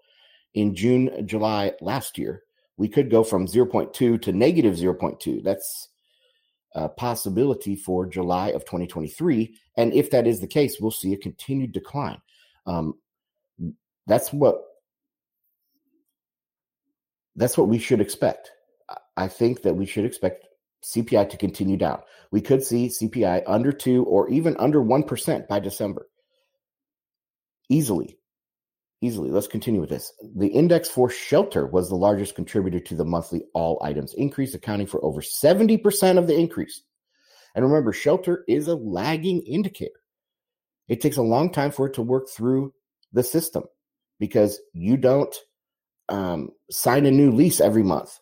in 0.54 0.74
June, 0.74 1.26
July 1.26 1.72
last 1.80 2.18
year. 2.18 2.42
We 2.78 2.88
could 2.88 3.10
go 3.10 3.22
from 3.22 3.46
0.2 3.46 4.20
to 4.20 4.32
negative 4.32 4.74
0.2. 4.74 5.42
That's 5.44 5.88
uh, 6.76 6.88
possibility 6.88 7.74
for 7.74 8.06
July 8.06 8.48
of 8.48 8.64
2023. 8.66 9.56
And 9.76 9.94
if 9.94 10.10
that 10.10 10.26
is 10.26 10.40
the 10.40 10.46
case, 10.46 10.76
we'll 10.78 10.90
see 10.90 11.14
a 11.14 11.16
continued 11.16 11.72
decline. 11.72 12.20
Um, 12.66 12.94
that's 14.06 14.32
what 14.32 14.62
that's 17.34 17.58
what 17.58 17.68
we 17.68 17.78
should 17.78 18.00
expect. 18.00 18.50
I 19.16 19.26
think 19.28 19.62
that 19.62 19.74
we 19.74 19.86
should 19.86 20.04
expect 20.04 20.46
CPI 20.84 21.28
to 21.30 21.36
continue 21.36 21.76
down. 21.76 22.00
We 22.30 22.40
could 22.40 22.62
see 22.62 22.88
CPI 22.88 23.42
under 23.46 23.72
two 23.72 24.04
or 24.04 24.28
even 24.28 24.56
under 24.58 24.80
one 24.80 25.02
percent 25.02 25.48
by 25.48 25.60
December. 25.60 26.08
Easily, 27.68 28.18
easily. 29.00 29.30
Let's 29.30 29.46
continue 29.46 29.80
with 29.80 29.90
this. 29.90 30.12
The 30.36 30.48
index 30.48 30.88
for 30.88 31.10
shelter 31.10 31.66
was 31.66 31.88
the 31.88 31.96
largest 31.96 32.34
contributor 32.34 32.80
to 32.80 32.94
the 32.94 33.04
monthly 33.04 33.44
all 33.54 33.80
items 33.82 34.14
increase, 34.14 34.54
accounting 34.54 34.86
for 34.86 35.04
over 35.04 35.20
70% 35.20 36.18
of 36.18 36.26
the 36.26 36.36
increase. 36.36 36.82
And 37.54 37.64
remember, 37.64 37.92
shelter 37.92 38.44
is 38.48 38.68
a 38.68 38.74
lagging 38.74 39.42
indicator. 39.42 40.00
It 40.88 41.00
takes 41.00 41.16
a 41.16 41.22
long 41.22 41.50
time 41.50 41.72
for 41.72 41.86
it 41.86 41.94
to 41.94 42.02
work 42.02 42.28
through 42.28 42.72
the 43.12 43.22
system 43.22 43.64
because 44.18 44.60
you 44.72 44.96
don't 44.96 45.34
um, 46.08 46.50
sign 46.70 47.06
a 47.06 47.10
new 47.10 47.30
lease 47.30 47.60
every 47.60 47.82
month. 47.82 48.18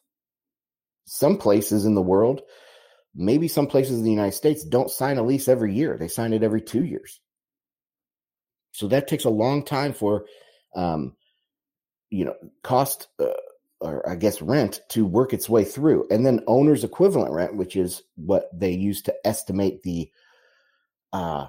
Some 1.06 1.36
places 1.36 1.84
in 1.84 1.94
the 1.94 2.02
world, 2.02 2.42
maybe 3.14 3.48
some 3.48 3.66
places 3.66 3.98
in 3.98 4.04
the 4.04 4.10
United 4.10 4.32
States, 4.32 4.64
don't 4.64 4.90
sign 4.90 5.18
a 5.18 5.22
lease 5.22 5.48
every 5.48 5.74
year. 5.74 5.96
They 5.98 6.08
sign 6.08 6.32
it 6.32 6.42
every 6.42 6.62
two 6.62 6.84
years. 6.84 7.20
So 8.72 8.88
that 8.88 9.06
takes 9.06 9.24
a 9.24 9.30
long 9.30 9.64
time 9.64 9.92
for 9.92 10.24
um, 10.74 11.14
you 12.10 12.24
know, 12.24 12.34
cost 12.62 13.08
uh, 13.18 13.32
or 13.80 14.08
I 14.08 14.16
guess 14.16 14.40
rent 14.40 14.80
to 14.90 15.04
work 15.04 15.32
its 15.32 15.48
way 15.48 15.64
through, 15.64 16.06
and 16.10 16.24
then 16.24 16.44
owner's 16.46 16.84
equivalent 16.84 17.32
rent, 17.32 17.56
which 17.56 17.76
is 17.76 18.02
what 18.16 18.48
they 18.58 18.70
use 18.70 19.02
to 19.02 19.14
estimate 19.26 19.82
the 19.82 20.10
uh, 21.12 21.46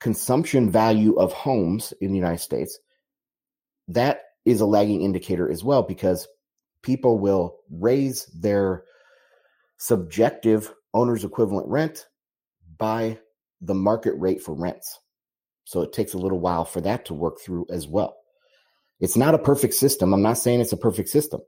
consumption 0.00 0.70
value 0.70 1.14
of 1.16 1.32
homes 1.32 1.92
in 2.00 2.10
the 2.10 2.18
United 2.18 2.40
States. 2.40 2.78
That 3.88 4.22
is 4.44 4.60
a 4.60 4.66
lagging 4.66 5.02
indicator 5.02 5.50
as 5.50 5.64
well 5.64 5.82
because 5.82 6.28
people 6.82 7.18
will 7.18 7.58
raise 7.70 8.26
their 8.26 8.84
subjective 9.78 10.72
owner's 10.92 11.24
equivalent 11.24 11.66
rent 11.68 12.06
by 12.78 13.18
the 13.60 13.74
market 13.74 14.14
rate 14.18 14.42
for 14.42 14.54
rents. 14.54 15.00
So 15.64 15.80
it 15.80 15.92
takes 15.92 16.12
a 16.12 16.18
little 16.18 16.40
while 16.40 16.64
for 16.64 16.80
that 16.82 17.06
to 17.06 17.14
work 17.14 17.40
through 17.40 17.66
as 17.70 17.88
well. 17.88 18.16
It's 19.00 19.16
not 19.16 19.34
a 19.34 19.38
perfect 19.38 19.74
system. 19.74 20.12
I'm 20.12 20.22
not 20.22 20.38
saying 20.38 20.60
it's 20.60 20.72
a 20.72 20.76
perfect 20.76 21.08
system, 21.08 21.40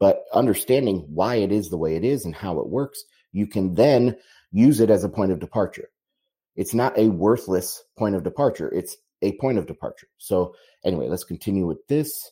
but 0.00 0.24
understanding 0.32 1.06
why 1.08 1.36
it 1.36 1.52
is 1.52 1.68
the 1.68 1.76
way 1.76 1.96
it 1.96 2.04
is 2.04 2.24
and 2.24 2.34
how 2.34 2.58
it 2.58 2.68
works, 2.68 3.04
you 3.32 3.46
can 3.46 3.74
then 3.74 4.16
use 4.52 4.80
it 4.80 4.90
as 4.90 5.04
a 5.04 5.08
point 5.08 5.32
of 5.32 5.40
departure. 5.40 5.88
It's 6.56 6.74
not 6.74 6.96
a 6.98 7.08
worthless 7.08 7.82
point 7.98 8.14
of 8.14 8.22
departure. 8.22 8.72
It's 8.72 8.96
a 9.22 9.32
point 9.38 9.58
of 9.58 9.66
departure. 9.66 10.08
So 10.18 10.54
anyway, 10.84 11.08
let's 11.08 11.24
continue 11.24 11.66
with 11.66 11.86
this. 11.88 12.30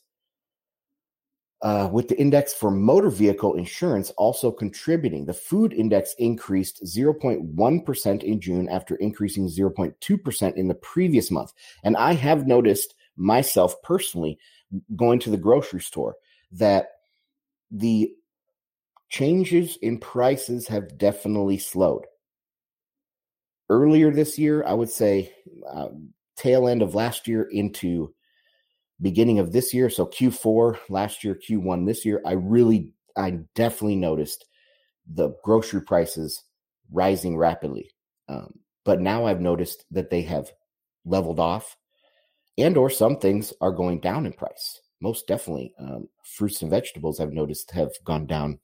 Uh, 1.60 1.88
with 1.92 2.08
the 2.08 2.18
index 2.18 2.52
for 2.52 2.72
motor 2.72 3.08
vehicle 3.08 3.54
insurance 3.54 4.10
also 4.16 4.50
contributing. 4.50 5.26
The 5.26 5.32
food 5.32 5.72
index 5.72 6.12
increased 6.18 6.82
0.1% 6.84 8.22
in 8.24 8.40
June 8.40 8.68
after 8.68 8.96
increasing 8.96 9.46
0.2% 9.46 10.54
in 10.56 10.66
the 10.66 10.74
previous 10.74 11.30
month. 11.30 11.52
And 11.84 11.96
I 11.96 12.14
have 12.14 12.48
noticed 12.48 12.94
myself 13.16 13.80
personally 13.82 14.40
going 14.96 15.18
to 15.20 15.30
the 15.30 15.36
grocery 15.36 15.80
store 15.80 16.16
that 16.52 16.88
the 17.70 18.12
changes 19.08 19.76
in 19.82 19.98
prices 19.98 20.68
have 20.68 20.96
definitely 20.98 21.58
slowed. 21.58 22.06
Earlier 23.68 24.10
this 24.10 24.38
year, 24.38 24.64
I 24.64 24.72
would 24.72 24.90
say 24.90 25.32
uh, 25.70 25.88
tail 26.36 26.68
end 26.68 26.82
of 26.82 26.94
last 26.94 27.28
year 27.28 27.48
into 27.50 28.14
beginning 29.00 29.38
of 29.38 29.52
this 29.52 29.74
year, 29.74 29.90
so 29.90 30.06
Q4 30.06 30.78
last 30.88 31.24
year, 31.24 31.34
Q1 31.34 31.86
this 31.86 32.04
year, 32.04 32.22
I 32.24 32.32
really, 32.32 32.90
I 33.16 33.40
definitely 33.54 33.96
noticed 33.96 34.46
the 35.10 35.34
grocery 35.42 35.82
prices 35.82 36.42
rising 36.90 37.36
rapidly. 37.36 37.90
Um, 38.28 38.60
but 38.84 39.00
now 39.00 39.26
I've 39.26 39.40
noticed 39.40 39.84
that 39.90 40.10
they 40.10 40.22
have 40.22 40.50
leveled 41.04 41.40
off 41.40 41.76
and 42.58 42.76
or 42.76 42.90
some 42.90 43.16
things 43.16 43.52
are 43.60 43.72
going 43.72 44.00
down 44.00 44.26
in 44.26 44.32
price. 44.32 44.80
Most 45.00 45.26
definitely 45.26 45.72
um, 45.78 46.08
fruits 46.24 46.62
and 46.62 46.70
vegetables 46.70 47.20
i've 47.20 47.32
noticed 47.32 47.70
have 47.72 47.90
gone 48.04 48.26
down 48.26 48.58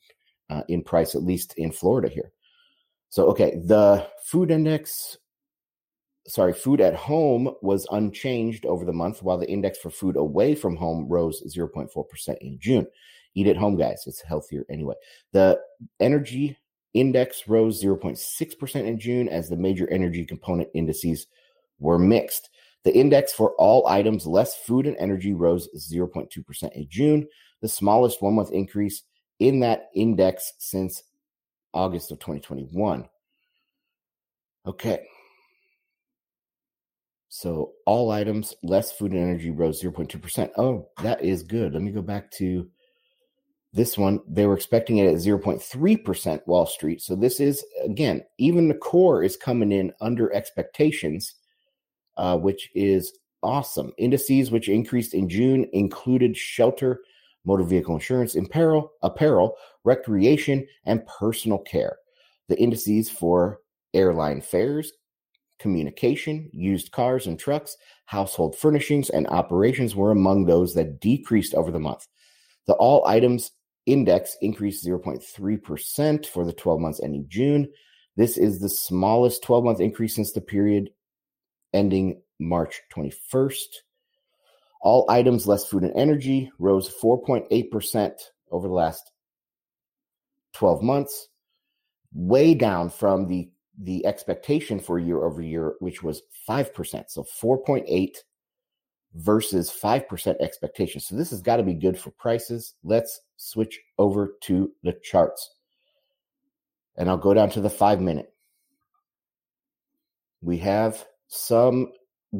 uh, 0.50 0.62
in 0.68 0.82
price 0.82 1.14
at 1.14 1.22
least 1.22 1.54
in 1.56 1.72
florida 1.72 2.08
here. 2.08 2.32
So 3.08 3.26
okay 3.28 3.56
the 3.56 4.06
food 4.24 4.50
index 4.50 5.16
sorry 6.26 6.52
food 6.52 6.80
at 6.80 6.94
home 6.94 7.54
was 7.62 7.86
unchanged 7.90 8.66
over 8.66 8.84
the 8.84 8.92
month 8.92 9.22
while 9.22 9.38
the 9.38 9.50
index 9.50 9.78
for 9.78 9.90
food 9.90 10.16
away 10.16 10.54
from 10.54 10.76
home 10.76 11.08
rose 11.08 11.42
0.4% 11.56 12.36
in 12.40 12.58
june. 12.60 12.86
Eat 13.34 13.46
at 13.46 13.56
home 13.56 13.76
guys 13.76 14.04
it's 14.06 14.20
healthier 14.20 14.64
anyway. 14.70 14.94
The 15.32 15.58
energy 16.00 16.56
index 16.94 17.48
rose 17.48 17.82
0.6% 17.82 18.86
in 18.86 18.98
june 18.98 19.28
as 19.28 19.48
the 19.48 19.56
major 19.56 19.88
energy 19.90 20.24
component 20.24 20.68
indices 20.74 21.26
were 21.78 21.98
mixed 21.98 22.50
the 22.88 22.96
index 22.96 23.34
for 23.34 23.52
all 23.58 23.86
items 23.86 24.26
less 24.26 24.56
food 24.56 24.86
and 24.86 24.96
energy 24.96 25.34
rose 25.34 25.68
0.2% 25.76 26.72
in 26.72 26.86
June, 26.88 27.28
the 27.60 27.68
smallest 27.68 28.22
one 28.22 28.32
month 28.32 28.50
increase 28.50 29.02
in 29.40 29.60
that 29.60 29.90
index 29.94 30.54
since 30.56 31.02
August 31.74 32.10
of 32.12 32.18
2021. 32.18 33.06
Okay. 34.64 35.02
So 37.28 37.72
all 37.84 38.10
items 38.10 38.54
less 38.62 38.90
food 38.90 39.12
and 39.12 39.20
energy 39.20 39.50
rose 39.50 39.82
0.2%. 39.82 40.50
Oh, 40.56 40.88
that 41.02 41.22
is 41.22 41.42
good. 41.42 41.74
Let 41.74 41.82
me 41.82 41.90
go 41.90 42.00
back 42.00 42.30
to 42.38 42.70
this 43.74 43.98
one. 43.98 44.20
They 44.26 44.46
were 44.46 44.56
expecting 44.56 44.96
it 44.96 45.08
at 45.08 45.16
0.3% 45.16 46.46
Wall 46.46 46.64
Street. 46.64 47.02
So 47.02 47.14
this 47.14 47.38
is, 47.38 47.62
again, 47.84 48.24
even 48.38 48.66
the 48.66 48.74
core 48.74 49.22
is 49.22 49.36
coming 49.36 49.72
in 49.72 49.92
under 50.00 50.32
expectations 50.32 51.34
uh, 52.18 52.36
which 52.36 52.70
is 52.74 53.18
awesome. 53.42 53.92
Indices 53.98 54.50
which 54.50 54.68
increased 54.68 55.14
in 55.14 55.28
June 55.28 55.66
included 55.72 56.36
shelter, 56.36 57.00
motor 57.44 57.64
vehicle 57.64 57.94
insurance, 57.94 58.34
apparel, 58.34 58.92
apparel, 59.02 59.56
recreation, 59.84 60.66
and 60.84 61.06
personal 61.06 61.58
care. 61.58 61.96
The 62.48 62.58
indices 62.58 63.08
for 63.08 63.60
airline 63.94 64.40
fares, 64.40 64.92
communication, 65.58 66.50
used 66.52 66.92
cars 66.92 67.26
and 67.26 67.38
trucks, 67.38 67.76
household 68.06 68.56
furnishings, 68.56 69.10
and 69.10 69.26
operations 69.28 69.94
were 69.94 70.10
among 70.10 70.44
those 70.44 70.74
that 70.74 71.00
decreased 71.00 71.54
over 71.54 71.70
the 71.70 71.78
month. 71.78 72.06
The 72.66 72.74
all 72.74 73.06
items 73.06 73.52
index 73.86 74.36
increased 74.42 74.86
0.3% 74.86 76.26
for 76.26 76.44
the 76.44 76.52
12 76.52 76.80
months 76.80 77.00
ending 77.02 77.24
June. 77.28 77.68
This 78.16 78.36
is 78.36 78.60
the 78.60 78.68
smallest 78.68 79.42
12 79.42 79.64
month 79.64 79.80
increase 79.80 80.14
since 80.14 80.32
the 80.32 80.40
period 80.40 80.90
ending 81.72 82.20
March 82.38 82.80
21st. 82.94 83.66
All 84.80 85.06
items 85.10 85.46
less 85.46 85.66
food 85.66 85.82
and 85.82 85.96
energy 85.96 86.50
rose 86.58 86.92
4.8% 87.02 88.12
over 88.50 88.68
the 88.68 88.74
last 88.74 89.10
12 90.54 90.82
months, 90.82 91.28
way 92.12 92.54
down 92.54 92.90
from 92.90 93.26
the 93.26 93.50
the 93.80 94.04
expectation 94.06 94.80
for 94.80 94.98
year 94.98 95.22
over 95.22 95.40
year, 95.40 95.74
which 95.78 96.02
was 96.02 96.22
5%. 96.48 97.04
So 97.08 97.22
4.8 97.22 98.16
versus 99.14 99.70
5% 99.70 100.36
expectation. 100.40 101.00
So 101.00 101.16
this 101.16 101.30
has 101.30 101.40
got 101.40 101.56
to 101.56 101.62
be 101.62 101.74
good 101.74 101.98
for 101.98 102.10
prices. 102.10 102.74
Let's 102.82 103.20
switch 103.36 103.78
over 103.98 104.34
to 104.42 104.72
the 104.82 104.94
charts. 105.02 105.54
And 106.96 107.08
I'll 107.08 107.16
go 107.16 107.34
down 107.34 107.50
to 107.50 107.60
the 107.60 107.70
five 107.70 108.00
minute. 108.00 108.32
We 110.40 110.58
have 110.58 111.04
some 111.28 111.92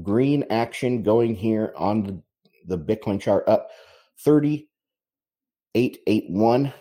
green 0.03 0.45
action 0.51 1.03
going 1.03 1.35
here 1.35 1.73
on 1.77 2.23
the, 2.67 2.79
Bitcoin 2.79 3.21
chart 3.21 3.49
up 3.49 3.69
3881 4.25 6.73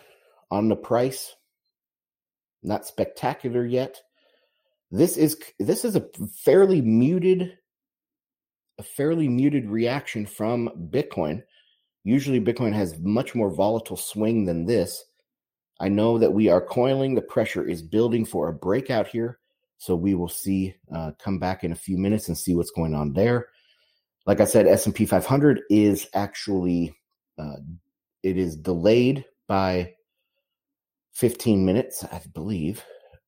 on 0.50 0.68
the 0.68 0.76
price. 0.76 1.34
Not 2.62 2.86
spectacular 2.86 3.64
yet. 3.64 4.00
This 4.90 5.16
is 5.16 5.38
this 5.58 5.84
is 5.84 5.96
a 5.96 6.06
fairly 6.44 6.80
muted 6.80 7.58
a 8.78 8.82
fairly 8.82 9.28
muted 9.28 9.68
reaction 9.68 10.24
from 10.24 10.70
Bitcoin. 10.90 11.42
Usually 12.04 12.40
Bitcoin 12.40 12.72
has 12.72 12.98
much 12.98 13.34
more 13.34 13.50
volatile 13.50 13.96
swing 13.96 14.44
than 14.44 14.66
this. 14.66 15.04
I 15.80 15.88
know 15.88 16.18
that 16.18 16.32
we 16.32 16.48
are 16.48 16.60
coiling. 16.60 17.14
The 17.14 17.22
pressure 17.22 17.64
is 17.64 17.82
building 17.82 18.24
for 18.24 18.48
a 18.48 18.52
breakout 18.52 19.08
here. 19.08 19.38
So 19.78 19.94
we 19.94 20.14
will 20.14 20.28
see, 20.28 20.74
uh, 20.92 21.12
come 21.18 21.38
back 21.38 21.64
in 21.64 21.72
a 21.72 21.76
few 21.76 21.96
minutes 21.98 22.28
and 22.28 22.36
see 22.36 22.54
what's 22.54 22.72
going 22.72 22.94
on 22.94 23.12
there. 23.12 23.48
Like 24.26 24.40
I 24.40 24.44
said, 24.44 24.66
S&P 24.66 25.06
500 25.06 25.62
is 25.70 26.08
actually, 26.14 26.94
uh, 27.38 27.56
it 28.22 28.36
is 28.36 28.56
delayed 28.56 29.24
by 29.46 29.94
15 31.12 31.64
minutes, 31.64 32.04
I 32.04 32.20
believe. 32.34 32.84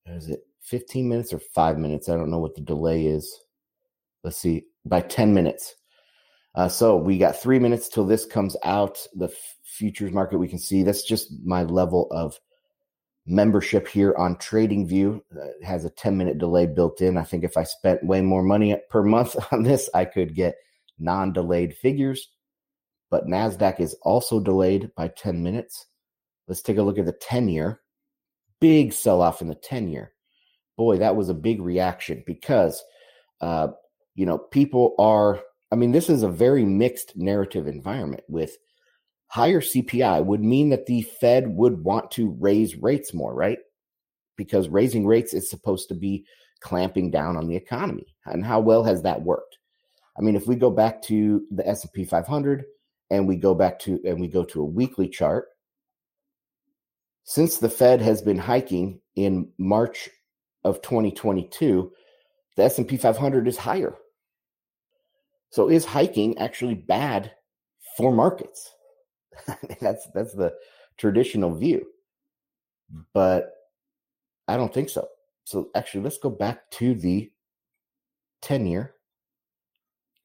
Is 0.07 0.29
it 0.29 0.41
15 0.63 1.09
minutes 1.09 1.33
or 1.33 1.39
five 1.39 1.79
minutes? 1.79 2.09
I 2.09 2.17
don't 2.17 2.31
know 2.31 2.39
what 2.39 2.55
the 2.55 2.61
delay 2.61 3.07
is. 3.07 3.41
Let's 4.23 4.37
see, 4.37 4.65
by 4.85 5.01
10 5.01 5.33
minutes. 5.33 5.75
Uh, 6.55 6.69
so 6.69 6.97
we 6.97 7.17
got 7.17 7.41
three 7.41 7.59
minutes 7.59 7.89
till 7.89 8.05
this 8.05 8.27
comes 8.27 8.57
out. 8.65 8.99
The 9.15 9.27
f- 9.27 9.57
futures 9.65 10.13
market, 10.13 10.39
we 10.39 10.49
can 10.49 10.59
see 10.59 10.83
that's 10.83 11.05
just 11.05 11.33
my 11.45 11.63
level 11.63 12.09
of 12.11 12.39
membership 13.31 13.87
here 13.87 14.15
on 14.19 14.37
TradingView. 14.37 15.21
It 15.31 15.65
has 15.65 15.85
a 15.85 15.91
10 15.91 16.17
minute 16.17 16.39
delay 16.39 16.67
built 16.67 17.01
in. 17.01 17.17
I 17.17 17.23
think 17.23 17.45
if 17.45 17.57
I 17.57 17.63
spent 17.63 18.05
way 18.05 18.21
more 18.21 18.43
money 18.43 18.77
per 18.91 19.03
month 19.03 19.37
on 19.53 19.63
this, 19.63 19.89
I 19.95 20.05
could 20.05 20.35
get 20.35 20.57
non 20.99 21.33
delayed 21.33 21.77
figures. 21.77 22.29
But 23.11 23.27
NASDAQ 23.27 23.81
is 23.81 23.97
also 24.03 24.39
delayed 24.39 24.91
by 24.95 25.09
10 25.09 25.43
minutes. 25.43 25.87
Let's 26.47 26.63
take 26.63 26.77
a 26.77 26.83
look 26.83 26.99
at 26.99 27.07
the 27.07 27.13
10 27.13 27.49
year. 27.49 27.81
Big 28.61 28.93
sell 28.93 29.23
off 29.23 29.41
in 29.41 29.49
the 29.49 29.55
10 29.55 29.89
year. 29.89 30.13
Boy, 30.77 30.99
that 30.99 31.17
was 31.17 31.29
a 31.29 31.35
big 31.35 31.61
reaction 31.61 32.23
because, 32.27 32.83
uh, 33.41 33.69
you 34.15 34.27
know, 34.27 34.39
people 34.39 34.95
are, 34.99 35.41
I 35.73 35.77
mean, 35.77 35.93
this 35.93 36.09
is 36.09 36.23
a 36.23 36.29
very 36.29 36.65
mixed 36.65 37.17
narrative 37.17 37.67
environment 37.67 38.23
with 38.29 38.57
higher 39.31 39.61
CPI 39.61 40.25
would 40.25 40.43
mean 40.43 40.71
that 40.71 40.87
the 40.87 41.03
Fed 41.03 41.47
would 41.47 41.85
want 41.85 42.11
to 42.11 42.37
raise 42.41 42.75
rates 42.77 43.15
more, 43.15 43.33
right? 43.33 43.59
Because 44.37 44.69
raising 44.69 45.07
rates 45.07 45.33
is 45.33 45.49
supposed 45.49 45.89
to 45.89 45.95
be 45.95 46.27
clamping 46.59 47.13
down 47.13 47.37
on 47.37 47.47
the 47.47 47.55
economy. 47.55 48.13
And 48.27 48.45
how 48.45 48.59
well 48.59 48.83
has 48.83 49.03
that 49.03 49.23
worked? 49.23 49.59
I 50.19 50.23
mean, 50.23 50.35
if 50.35 50.49
we 50.49 50.57
go 50.57 50.71
back 50.71 51.01
to 51.03 51.45
the 51.53 51.67
S&P 51.67 52.05
500 52.05 52.65
and 53.11 53.29
we 53.29 53.37
go 53.37 53.55
back 53.55 53.79
to 53.81 54.01
and 54.05 54.21
we 54.21 54.27
go 54.27 54.43
to 54.45 54.63
a 54.63 54.65
weekly 54.65 55.09
chart, 55.09 55.47
since 57.23 57.59
the 57.59 57.71
Fed 57.71 58.01
has 58.01 58.21
been 58.21 58.39
hiking 58.39 59.01
in 59.15 59.49
March 59.59 60.11
of 60.65 60.83
2022, 60.83 61.93
the 62.57 62.65
S&P 62.65 62.97
500 62.97 63.47
is 63.47 63.57
higher. 63.57 63.95
So 65.51 65.71
is 65.71 65.85
hiking 65.85 66.37
actually 66.39 66.75
bad 66.75 67.31
for 67.97 68.13
markets? 68.13 68.73
that's 69.81 70.07
that's 70.15 70.35
the 70.35 70.55
traditional 70.97 71.55
view. 71.55 71.87
But 73.15 73.53
I 74.49 74.57
don't 74.57 74.73
think 74.75 74.89
so. 74.89 75.09
So 75.45 75.71
actually 75.75 76.03
let's 76.03 76.19
go 76.19 76.31
back 76.31 76.71
to 76.73 76.95
the 76.95 77.31
10 78.43 78.67
year. 78.67 78.95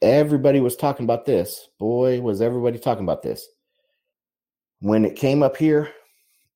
Everybody 0.01 0.60
was 0.60 0.75
talking 0.75 1.04
about 1.04 1.25
this. 1.25 1.69
Boy, 1.80 2.21
was 2.21 2.41
everybody 2.41 2.80
talking 2.80 3.04
about 3.04 3.23
this. 3.23 3.47
When 4.80 5.06
it 5.06 5.15
came 5.15 5.41
up 5.41 5.58
here 5.58 5.91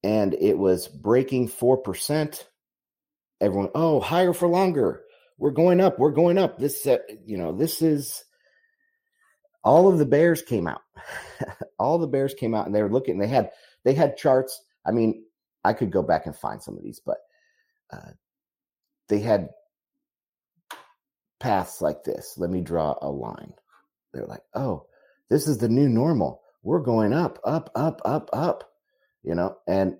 and 0.02 0.34
it 0.34 0.56
was 0.56 0.88
breaking 0.88 1.48
4%, 1.48 2.44
everyone, 3.40 3.70
oh, 3.74 4.00
higher 4.00 4.32
for 4.32 4.48
longer. 4.48 5.02
We're 5.38 5.50
going 5.50 5.80
up. 5.80 5.98
We're 5.98 6.10
going 6.10 6.38
up. 6.38 6.58
This, 6.58 6.86
uh, 6.86 6.98
you 7.24 7.38
know, 7.38 7.52
this 7.52 7.82
is 7.82 8.24
all 9.64 9.88
of 9.88 9.98
the 9.98 10.06
bears 10.06 10.42
came 10.42 10.66
out. 10.66 10.82
all 11.78 11.98
the 11.98 12.06
bears 12.06 12.34
came 12.34 12.54
out 12.54 12.66
and 12.66 12.74
they 12.74 12.82
were 12.82 12.92
looking. 12.92 13.18
They 13.18 13.26
had 13.26 13.50
they 13.84 13.94
had 13.94 14.16
charts. 14.16 14.62
I 14.86 14.92
mean, 14.92 15.24
I 15.64 15.72
could 15.72 15.90
go 15.90 16.02
back 16.02 16.26
and 16.26 16.36
find 16.36 16.62
some 16.62 16.76
of 16.76 16.82
these, 16.82 17.00
but 17.04 17.18
uh, 17.92 18.12
they 19.08 19.18
had 19.20 19.50
paths 21.38 21.80
like 21.80 22.04
this. 22.04 22.34
Let 22.36 22.50
me 22.50 22.60
draw 22.60 22.96
a 23.00 23.10
line. 23.10 23.52
They're 24.12 24.26
like, 24.26 24.42
oh, 24.54 24.86
this 25.28 25.46
is 25.46 25.58
the 25.58 25.68
new 25.68 25.88
normal. 25.88 26.42
We're 26.62 26.80
going 26.80 27.12
up, 27.12 27.38
up, 27.44 27.70
up, 27.74 28.00
up, 28.04 28.30
up. 28.32 28.64
You 29.22 29.34
know, 29.34 29.56
and 29.66 29.96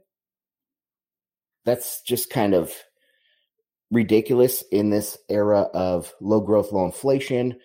that's 1.65 2.03
just 2.03 2.31
kind 2.31 2.55
of 2.55 2.73
ridiculous 3.91 4.63
in 4.71 4.91
this 4.91 5.19
era 5.29 5.63
of 5.75 6.13
low 6.21 6.41
growth, 6.41 6.73
low 6.73 6.85
inflation, 6.85 7.59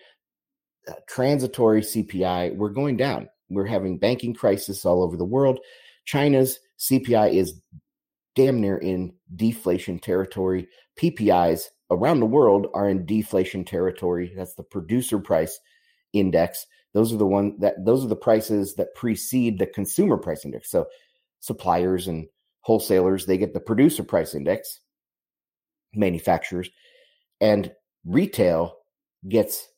Uh, 0.88 0.92
transitory 1.08 1.80
CPI. 1.80 2.54
We're 2.56 2.68
going 2.68 2.96
down. 2.96 3.28
We're 3.48 3.66
having 3.66 3.98
banking 3.98 4.34
crisis 4.34 4.84
all 4.84 5.02
over 5.02 5.16
the 5.16 5.24
world. 5.24 5.58
China's 6.04 6.60
CPI 6.78 7.34
is 7.34 7.60
damn 8.36 8.60
near 8.60 8.78
in 8.78 9.12
deflation 9.34 9.98
territory. 9.98 10.68
PPIs 11.00 11.64
around 11.90 12.20
the 12.20 12.26
world 12.26 12.68
are 12.74 12.88
in 12.88 13.06
deflation 13.06 13.64
territory. 13.64 14.32
That's 14.36 14.54
the 14.54 14.62
producer 14.62 15.18
price 15.18 15.58
index. 16.12 16.66
Those 16.94 17.12
are 17.12 17.18
the 17.18 17.26
one 17.26 17.58
that 17.58 17.84
those 17.84 18.04
are 18.04 18.08
the 18.08 18.16
prices 18.16 18.74
that 18.76 18.94
precede 18.94 19.58
the 19.58 19.66
consumer 19.66 20.16
price 20.16 20.44
index. 20.44 20.70
So 20.70 20.86
suppliers 21.40 22.06
and 22.06 22.26
wholesalers, 22.60 23.26
they 23.26 23.38
get 23.38 23.54
the 23.54 23.60
producer 23.60 24.02
price 24.02 24.34
index, 24.34 24.80
manufacturers, 25.94 26.70
and 27.40 27.72
retail 28.04 28.76
gets 29.28 29.68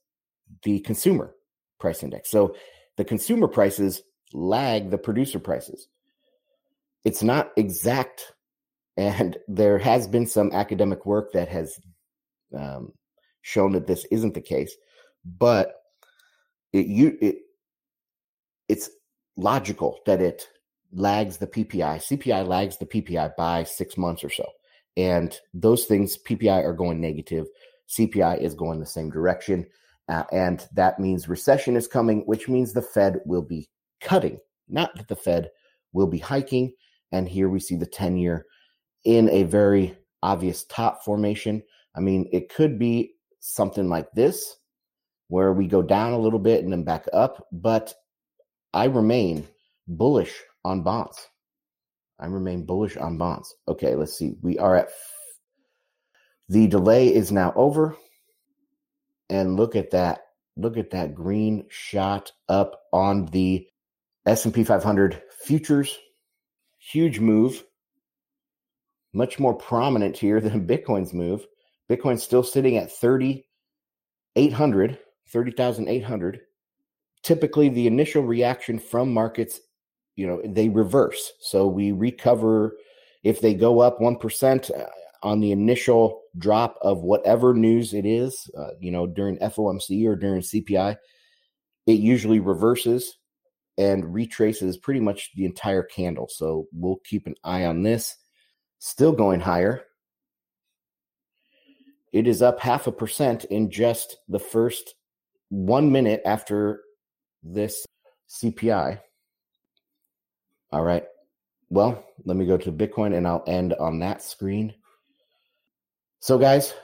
the 0.63 0.81
consumer 0.81 1.35
price 1.79 2.03
index. 2.03 2.31
So 2.31 2.55
the 2.97 3.05
consumer 3.05 3.49
prices 3.49 4.03
lag 4.33 4.91
the 4.91 4.99
producer 4.99 5.39
prices. 5.39 5.89
It's 7.05 7.23
not 7.23 7.53
exact, 7.57 8.33
and 8.97 9.37
there 9.49 9.79
has 9.79 10.07
been 10.07 10.27
some 10.27 10.53
academic 10.53 11.07
work 11.07 11.33
that 11.33 11.49
has 11.49 11.79
um, 12.57 12.93
shown 13.43 13.73
that 13.73 13.87
this 13.87 14.05
isn't 14.11 14.35
the 14.35 14.41
case. 14.41 14.75
But 15.25 15.75
it 16.73 16.87
you 16.87 17.17
it 17.21 17.37
it's 18.69 18.91
logical 19.37 19.99
that 20.07 20.21
it 20.21 20.49
lags 20.93 21.39
the 21.39 21.47
PPI. 21.47 21.99
CPI 21.99 22.47
lags 22.47 22.77
the 22.77 22.87
PPI 22.87 23.37
by 23.37 23.65
six 23.65 23.97
months 23.97 24.25
or 24.25 24.31
so, 24.31 24.47
and 24.97 25.39
those 25.55 25.85
things 25.85 26.19
PPI 26.19 26.65
are 26.65 26.75
going 26.75 27.01
negative. 27.01 27.47
CPI 27.89 28.41
is 28.43 28.55
going 28.55 28.81
the 28.81 28.87
same 28.87 29.11
direction. 29.11 29.67
Uh, 30.09 30.25
and 30.33 30.67
that 30.73 30.99
means 30.99 31.29
recession 31.29 31.77
is 31.77 31.87
coming, 31.87 32.21
which 32.21 32.49
means 32.49 32.73
the 32.73 32.83
Fed 32.83 33.21
will 33.27 33.43
be 33.43 33.69
cutting, 34.01 34.39
not 34.69 34.95
that 34.97 35.09
the 35.09 35.17
Fed 35.17 35.51
will 35.93 36.07
be 36.07 36.19
hiking. 36.19 36.73
And 37.13 37.29
here 37.29 37.49
we 37.49 37.61
see 37.61 37.77
the 37.77 37.87
10 37.87 38.17
year 38.17 38.47
in 39.05 39.29
a 39.31 39.43
very 39.45 39.97
obvious 40.23 40.65
top 40.65 41.05
formation. 41.05 41.63
I 41.95 42.01
mean, 42.01 42.29
it 42.33 42.49
could 42.49 42.79
be 42.79 43.15
something 43.41 43.89
like 43.89 44.11
this, 44.13 44.57
where 45.29 45.53
we 45.53 45.67
go 45.67 45.83
down 45.83 46.13
a 46.13 46.19
little 46.19 46.39
bit 46.39 46.65
and 46.65 46.73
then 46.73 46.85
back 46.85 47.07
up, 47.13 47.47
but 47.53 47.95
I 48.73 48.87
remain 48.87 49.47
bullish 49.87 50.43
on 50.65 50.83
bonds. 50.83 51.29
I 52.19 52.27
remain 52.27 52.65
bullish 52.65 52.97
on 52.97 53.17
bonds. 53.17 53.55
Okay, 53.69 53.95
let's 53.95 54.17
see. 54.17 54.35
We 54.43 54.59
are 54.59 54.77
at 54.77 54.89
The 56.49 56.67
delay 56.67 57.15
is 57.15 57.31
now 57.31 57.53
over. 57.55 57.97
And 59.31 59.57
look 59.57 59.77
at 59.77 59.91
that. 59.91 60.21
Look 60.57 60.77
at 60.77 60.91
that 60.91 61.15
green 61.15 61.67
shot 61.69 62.33
up 62.49 62.81
on 62.93 63.27
the 63.27 63.67
S&P 64.27 64.65
500 64.65 65.23
futures. 65.45 65.97
Huge 66.79 67.21
move. 67.21 67.63
Much 69.13 69.39
more 69.39 69.55
prominent 69.55 70.17
here 70.17 70.41
than 70.41 70.67
Bitcoin's 70.67 71.15
move. 71.15 71.47
Bitcoin's 71.89 72.23
still 72.23 72.43
sitting 72.43 72.77
at 72.77 72.93
30,800, 72.93 74.99
30,800. 75.29 76.41
Typically 77.23 77.69
the 77.69 77.87
initial 77.87 78.23
reaction 78.23 78.79
from 78.79 79.13
markets, 79.13 79.61
you 80.17 80.27
know, 80.27 80.41
they 80.45 80.69
reverse. 80.69 81.33
So 81.41 81.67
we 81.67 81.93
recover 81.93 82.77
if 83.25 83.41
they 83.41 83.55
go 83.55 83.81
up 83.81 84.01
1% 84.01 84.71
uh, 84.71 84.87
on 85.23 85.41
the 85.41 85.53
initial 85.53 86.23
drop 86.39 86.79
of 86.83 87.03
whatever 87.03 87.55
news 87.55 87.95
it 87.95 88.07
is, 88.07 88.51
uh, 88.57 88.71
you 88.81 88.91
know, 88.91 89.07
during 89.07 89.39
FOMC 89.39 90.07
or 90.07 90.17
during 90.17 90.41
CPI, 90.41 90.97
it 91.87 91.99
usually 91.99 92.41
reverses 92.41 93.17
and 93.77 94.13
retraces 94.13 94.77
pretty 94.77 95.01
much 95.01 95.31
the 95.35 95.45
entire 95.45 95.83
candle. 95.83 96.29
So 96.29 96.67
we'll 96.73 97.01
keep 97.05 97.27
an 97.27 97.35
eye 97.45 97.65
on 97.65 97.83
this. 97.83 98.17
Still 98.81 99.13
going 99.13 99.41
higher. 99.41 99.85
It 102.13 102.27
is 102.27 102.43
up 102.43 102.61
half 102.61 102.87
a 102.87 102.93
percent 102.93 103.45
in 103.45 103.71
just 103.71 104.17
the 104.29 104.39
first 104.39 104.95
one 105.51 105.93
minute 105.93 106.23
after 106.25 106.83
this 107.43 107.87
CPI. 108.29 109.01
All 110.73 110.83
right. 110.83 111.05
Well, 111.71 112.05
let 112.25 112.37
me 112.37 112.47
go 112.47 112.57
to 112.57 112.73
Bitcoin 112.73 113.17
and 113.17 113.27
I'll 113.27 113.45
end 113.47 113.75
on 113.75 113.99
that 114.01 114.23
screen. 114.23 114.75
So, 116.21 116.37
guys, 116.37 116.75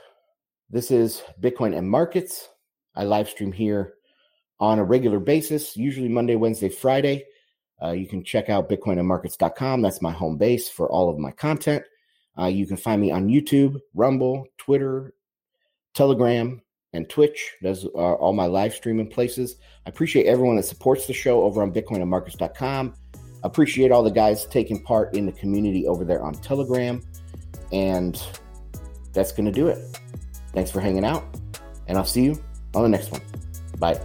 this 0.69 0.91
is 0.91 1.21
Bitcoin 1.41 1.77
and 1.77 1.89
Markets. 1.89 2.47
I 2.95 3.03
live 3.03 3.27
stream 3.27 3.51
here 3.51 3.95
on 4.61 4.79
a 4.79 4.83
regular 4.83 5.19
basis, 5.19 5.75
usually 5.75 6.07
Monday, 6.07 6.35
Wednesday, 6.35 6.69
Friday. 6.69 7.25
Uh, 7.83 7.91
you 7.91 8.07
can 8.07 8.23
check 8.23 8.49
out 8.49 8.69
bitcoinandmarkets.com. 8.69 9.81
That's 9.81 10.01
my 10.01 10.11
home 10.11 10.37
base 10.37 10.69
for 10.69 10.89
all 10.89 11.09
of 11.09 11.19
my 11.19 11.31
content. 11.31 11.83
Uh, 12.39 12.45
you 12.45 12.65
can 12.65 12.77
find 12.77 13.01
me 13.01 13.11
on 13.11 13.27
YouTube, 13.27 13.77
Rumble, 13.93 14.45
Twitter, 14.57 15.13
Telegram, 15.93 16.61
and 16.93 17.09
Twitch. 17.09 17.55
Those 17.61 17.85
are 17.93 18.15
all 18.15 18.31
my 18.31 18.45
live 18.45 18.73
streaming 18.73 19.09
places. 19.09 19.57
I 19.85 19.89
appreciate 19.89 20.27
everyone 20.27 20.55
that 20.55 20.63
supports 20.63 21.07
the 21.07 21.13
show 21.13 21.43
over 21.43 21.61
on 21.61 21.73
bitcoinandmarkets.com. 21.73 22.95
Appreciate 23.43 23.91
all 23.91 24.01
the 24.01 24.11
guys 24.11 24.45
taking 24.45 24.81
part 24.81 25.13
in 25.13 25.25
the 25.25 25.33
community 25.33 25.87
over 25.87 26.05
there 26.05 26.23
on 26.23 26.35
Telegram. 26.35 27.01
And 27.73 28.21
that's 29.15 29.31
going 29.31 29.45
to 29.45 29.51
do 29.51 29.67
it. 29.67 29.99
Thanks 30.53 30.69
for 30.69 30.79
hanging 30.79 31.03
out, 31.05 31.23
and 31.87 31.97
I'll 31.97 32.05
see 32.05 32.23
you 32.23 32.41
on 32.75 32.83
the 32.83 32.89
next 32.89 33.11
one. 33.11 33.21
Bye. 33.79 33.99